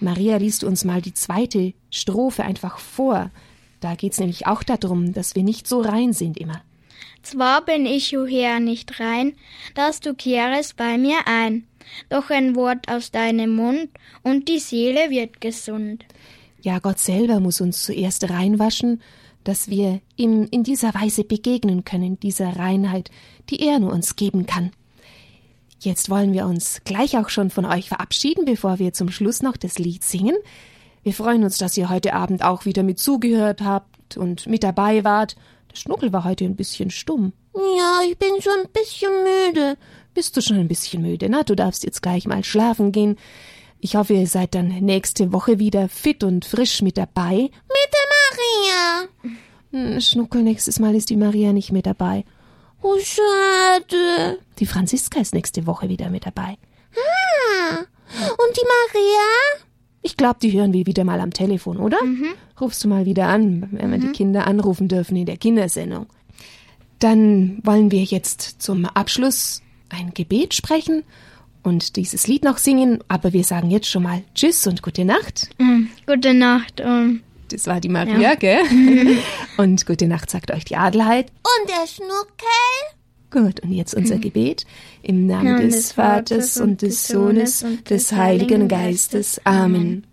Maria 0.00 0.36
liest 0.36 0.64
uns 0.64 0.84
mal 0.84 1.00
die 1.00 1.14
zweite 1.14 1.74
Strophe 1.90 2.44
einfach 2.44 2.78
vor. 2.78 3.30
Da 3.80 3.94
geht's 3.94 4.18
nämlich 4.18 4.46
auch 4.46 4.62
darum, 4.62 5.12
dass 5.12 5.34
wir 5.34 5.42
nicht 5.42 5.66
so 5.66 5.80
rein 5.80 6.12
sind 6.12 6.36
immer. 6.36 6.62
Zwar 7.22 7.64
bin 7.64 7.86
ich, 7.86 8.16
o 8.16 8.26
Herr, 8.26 8.60
nicht 8.60 9.00
rein, 9.00 9.34
dass 9.74 10.00
du 10.00 10.14
kehrest 10.14 10.76
bei 10.76 10.98
mir 10.98 11.18
ein, 11.26 11.66
doch 12.08 12.30
ein 12.30 12.56
Wort 12.56 12.88
aus 12.88 13.10
deinem 13.10 13.54
Mund 13.54 13.88
und 14.22 14.48
die 14.48 14.58
Seele 14.58 15.10
wird 15.10 15.40
gesund. 15.40 16.04
Ja, 16.62 16.78
Gott 16.78 16.98
selber 16.98 17.40
muss 17.40 17.60
uns 17.60 17.82
zuerst 17.82 18.28
reinwaschen, 18.30 19.00
dass 19.44 19.68
wir 19.68 20.00
ihm 20.16 20.48
in 20.50 20.64
dieser 20.64 20.94
Weise 20.94 21.24
begegnen 21.24 21.84
können, 21.84 22.18
dieser 22.20 22.56
Reinheit, 22.56 23.10
die 23.50 23.60
er 23.60 23.78
nur 23.78 23.92
uns 23.92 24.16
geben 24.16 24.46
kann. 24.46 24.72
Jetzt 25.80 26.10
wollen 26.10 26.32
wir 26.32 26.46
uns 26.46 26.80
gleich 26.84 27.16
auch 27.16 27.28
schon 27.28 27.50
von 27.50 27.64
euch 27.64 27.88
verabschieden, 27.88 28.44
bevor 28.44 28.78
wir 28.78 28.92
zum 28.92 29.10
Schluss 29.10 29.42
noch 29.42 29.56
das 29.56 29.78
Lied 29.78 30.02
singen. 30.02 30.36
Wir 31.04 31.12
freuen 31.12 31.44
uns, 31.44 31.58
dass 31.58 31.76
ihr 31.76 31.88
heute 31.88 32.14
Abend 32.14 32.42
auch 32.42 32.64
wieder 32.64 32.82
mit 32.82 32.98
zugehört 32.98 33.62
habt 33.62 34.16
und 34.16 34.46
mit 34.46 34.64
dabei 34.64 35.04
wart. 35.04 35.36
Der 35.70 35.76
Schnuckel 35.76 36.12
war 36.12 36.24
heute 36.24 36.44
ein 36.44 36.56
bisschen 36.56 36.90
stumm. 36.90 37.32
Ja, 37.54 38.00
ich 38.08 38.18
bin 38.18 38.40
schon 38.40 38.60
ein 38.64 38.72
bisschen 38.72 39.10
müde. 39.22 39.76
Bist 40.14 40.36
du 40.36 40.40
schon 40.40 40.58
ein 40.58 40.68
bisschen 40.68 41.02
müde? 41.02 41.28
Na, 41.30 41.44
du 41.44 41.54
darfst 41.54 41.84
jetzt 41.84 42.02
gleich 42.02 42.26
mal 42.26 42.42
schlafen 42.42 42.90
gehen. 42.90 43.16
Ich 43.80 43.94
hoffe, 43.94 44.14
ihr 44.14 44.26
seid 44.26 44.56
dann 44.56 44.68
nächste 44.68 45.32
Woche 45.32 45.60
wieder 45.60 45.88
fit 45.88 46.24
und 46.24 46.44
frisch 46.44 46.82
mit 46.82 46.98
dabei. 46.98 47.36
Mit 47.36 47.88
der 47.94 48.98
Maria. 49.22 49.38
Hm, 49.70 50.00
Schnuckel, 50.00 50.42
nächstes 50.42 50.80
Mal 50.80 50.96
ist 50.96 51.10
die 51.10 51.16
Maria 51.16 51.52
nicht 51.52 51.70
mit 51.70 51.86
dabei. 51.86 52.24
Oh, 52.82 52.96
schade. 52.98 54.38
Die 54.58 54.66
Franziska 54.66 55.20
ist 55.20 55.34
nächste 55.34 55.66
Woche 55.66 55.88
wieder 55.88 56.10
mit 56.10 56.26
dabei. 56.26 56.56
Ah, 56.94 57.78
und 57.78 58.56
die 58.56 58.66
Maria? 58.94 59.64
Ich 60.02 60.16
glaube, 60.16 60.38
die 60.40 60.52
hören 60.52 60.72
wir 60.72 60.86
wieder 60.86 61.04
mal 61.04 61.20
am 61.20 61.32
Telefon, 61.32 61.78
oder? 61.78 62.02
Mhm. 62.02 62.28
Rufst 62.60 62.82
du 62.84 62.88
mal 62.88 63.04
wieder 63.04 63.26
an, 63.28 63.68
wenn 63.72 63.90
wir 63.90 63.98
die 63.98 64.12
Kinder 64.12 64.46
anrufen 64.46 64.88
dürfen 64.88 65.16
in 65.16 65.26
der 65.26 65.36
Kindersendung. 65.36 66.06
Dann 66.98 67.58
wollen 67.62 67.90
wir 67.90 68.02
jetzt 68.02 68.62
zum 68.62 68.84
Abschluss 68.86 69.62
ein 69.88 70.14
Gebet 70.14 70.54
sprechen 70.54 71.04
und 71.62 71.96
dieses 71.96 72.26
Lied 72.26 72.44
noch 72.44 72.58
singen, 72.58 73.02
aber 73.08 73.32
wir 73.32 73.44
sagen 73.44 73.70
jetzt 73.70 73.88
schon 73.88 74.04
mal 74.04 74.22
Tschüss 74.34 74.66
und 74.66 74.82
gute 74.82 75.04
Nacht. 75.04 75.50
Mhm. 75.58 75.90
Gute 76.06 76.34
Nacht. 76.34 76.80
Um 76.80 77.20
das 77.52 77.66
war 77.66 77.80
die 77.80 77.88
Maria, 77.88 78.18
ja. 78.18 78.34
gell? 78.34 78.62
Und 79.56 79.86
gute 79.86 80.06
Nacht 80.06 80.30
sagt 80.30 80.50
euch 80.50 80.64
die 80.64 80.76
Adelheid. 80.76 81.30
Und 81.30 81.68
der 81.68 81.86
Schnuckel. 81.86 82.98
Gut, 83.30 83.60
und 83.60 83.72
jetzt 83.72 83.94
unser 83.94 84.16
Gebet. 84.16 84.64
Im 85.02 85.26
Namen 85.26 85.44
Namen 85.44 85.62
des 85.66 85.74
des 85.74 85.92
Vaters 85.92 86.56
und 86.56 86.80
des 86.80 87.06
Sohnes 87.06 87.62
und 87.62 87.90
des 87.90 88.12
Heiligen 88.12 88.68
Geistes. 88.68 89.38
Amen. 89.44 90.06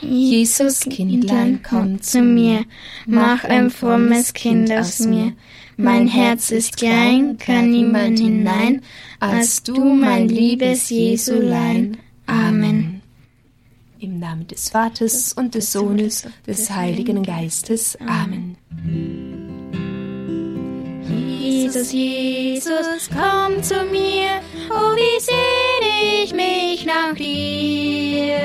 Jesus, 0.00 0.80
Kindlein, 0.80 1.60
komm 1.62 2.00
zu 2.00 2.22
mir, 2.22 2.64
mach 3.06 3.44
ein 3.44 3.70
frommes 3.70 4.32
Kind 4.32 4.72
aus 4.72 5.00
mir. 5.00 5.32
Mein 5.76 6.08
Herz 6.08 6.50
ist 6.50 6.78
klein, 6.78 7.36
kann 7.36 7.70
niemand 7.70 8.18
hinein, 8.18 8.82
als 9.20 9.62
du 9.62 9.78
mein 9.94 10.28
liebes 10.28 10.88
Jesulein. 10.88 11.98
Amen. 12.26 12.95
Im 13.98 14.18
Namen 14.18 14.46
des 14.46 14.68
Vaters 14.68 15.32
und 15.32 15.54
des 15.54 15.72
Sohnes, 15.72 16.28
des 16.46 16.70
Heiligen 16.70 17.22
Geistes. 17.22 17.96
Amen. 18.06 18.56
Jesus, 21.66 21.92
Jesus, 21.92 23.08
komm 23.08 23.62
zu 23.62 23.74
mir, 23.90 24.40
oh 24.70 24.94
wie 24.96 25.20
sehne 25.20 26.24
ich 26.24 26.34
mich 26.34 26.84
nach 26.84 27.14
dir. 27.14 28.38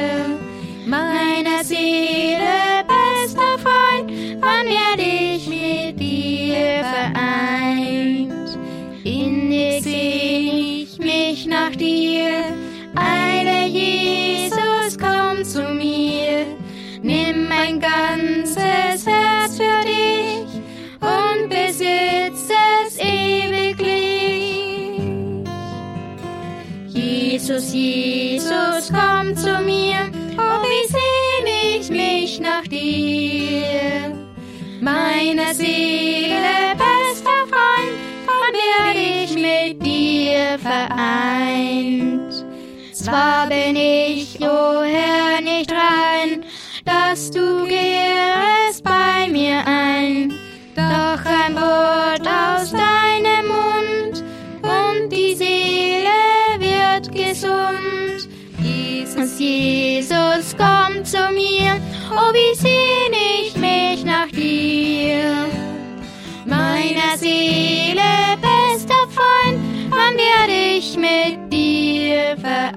Meiner 0.85 1.63
Seele 1.63 2.83
bester 2.87 3.59
Freund, 3.59 4.11
wann 4.39 4.67
werde 4.67 5.03
ich 5.35 5.47
mit 5.47 5.99
dir 5.99 6.83
vereint? 6.83 8.57
Innig 9.03 9.83
sehne 9.83 10.83
ich 10.83 10.97
mich 10.97 11.45
nach 11.45 11.75
dir, 11.75 12.43
eile 12.95 13.67
Jesus, 13.67 14.10
mein 17.61 17.79
ganzes 17.79 19.05
Herz 19.05 19.57
für 19.57 19.85
dich 19.85 20.49
und 20.99 21.49
besitz 21.49 22.49
es 22.85 22.97
ewiglich. 22.97 24.61
Jesus, 26.87 27.73
Jesus, 27.73 28.91
komm 28.91 29.35
zu 29.35 29.59
mir, 29.63 30.09
oh 30.37 30.63
wie 30.63 30.87
sehne 30.95 31.79
ich 31.79 31.89
mich 31.89 32.39
nach 32.39 32.67
dir. 32.67 34.11
Meiner 34.81 35.53
Seele 35.53 36.75
bester 36.77 37.45
Freund, 37.51 37.95
wann 38.25 38.53
werde 38.65 39.03
ich 39.23 39.35
mit 39.35 39.85
dir 39.85 40.57
vereint? 40.59 42.33
Zwar 42.93 43.47
bin 43.47 43.75
ich, 43.75 44.39
o 44.41 44.45
oh 44.45 44.83
Herr, 44.83 45.41
nicht 45.41 45.71
rein, 45.71 45.80
sagst, 47.21 47.35
du 47.35 47.65
gehst 47.65 48.83
bei 48.83 49.29
mir 49.29 49.61
ein. 49.65 50.33
Doch 50.75 51.25
ein 51.25 51.55
Wort 51.55 52.27
aus 52.27 52.71
deinem 52.71 53.47
Mund 53.47 54.23
und 54.61 55.09
die 55.11 55.35
Seele 55.35 56.09
wird 56.59 57.11
gesund. 57.11 58.29
Jesus, 58.61 59.39
Jesus, 59.39 60.55
komm 60.57 61.03
zu 61.03 61.17
mir, 61.33 61.79
oh 62.11 62.33
wie 62.33 62.55
sehne 62.55 63.17
ich 63.43 63.55
mich 63.57 64.05
nach 64.05 64.27
dir. 64.27 65.47
Meiner 66.45 67.17
Seele 67.17 68.01
bester 68.41 69.07
Freund, 69.09 69.59
wann 69.89 70.15
werde 70.15 70.77
ich 70.77 70.97
mit 70.97 71.51
dir 71.51 72.37
vereint? 72.39 72.70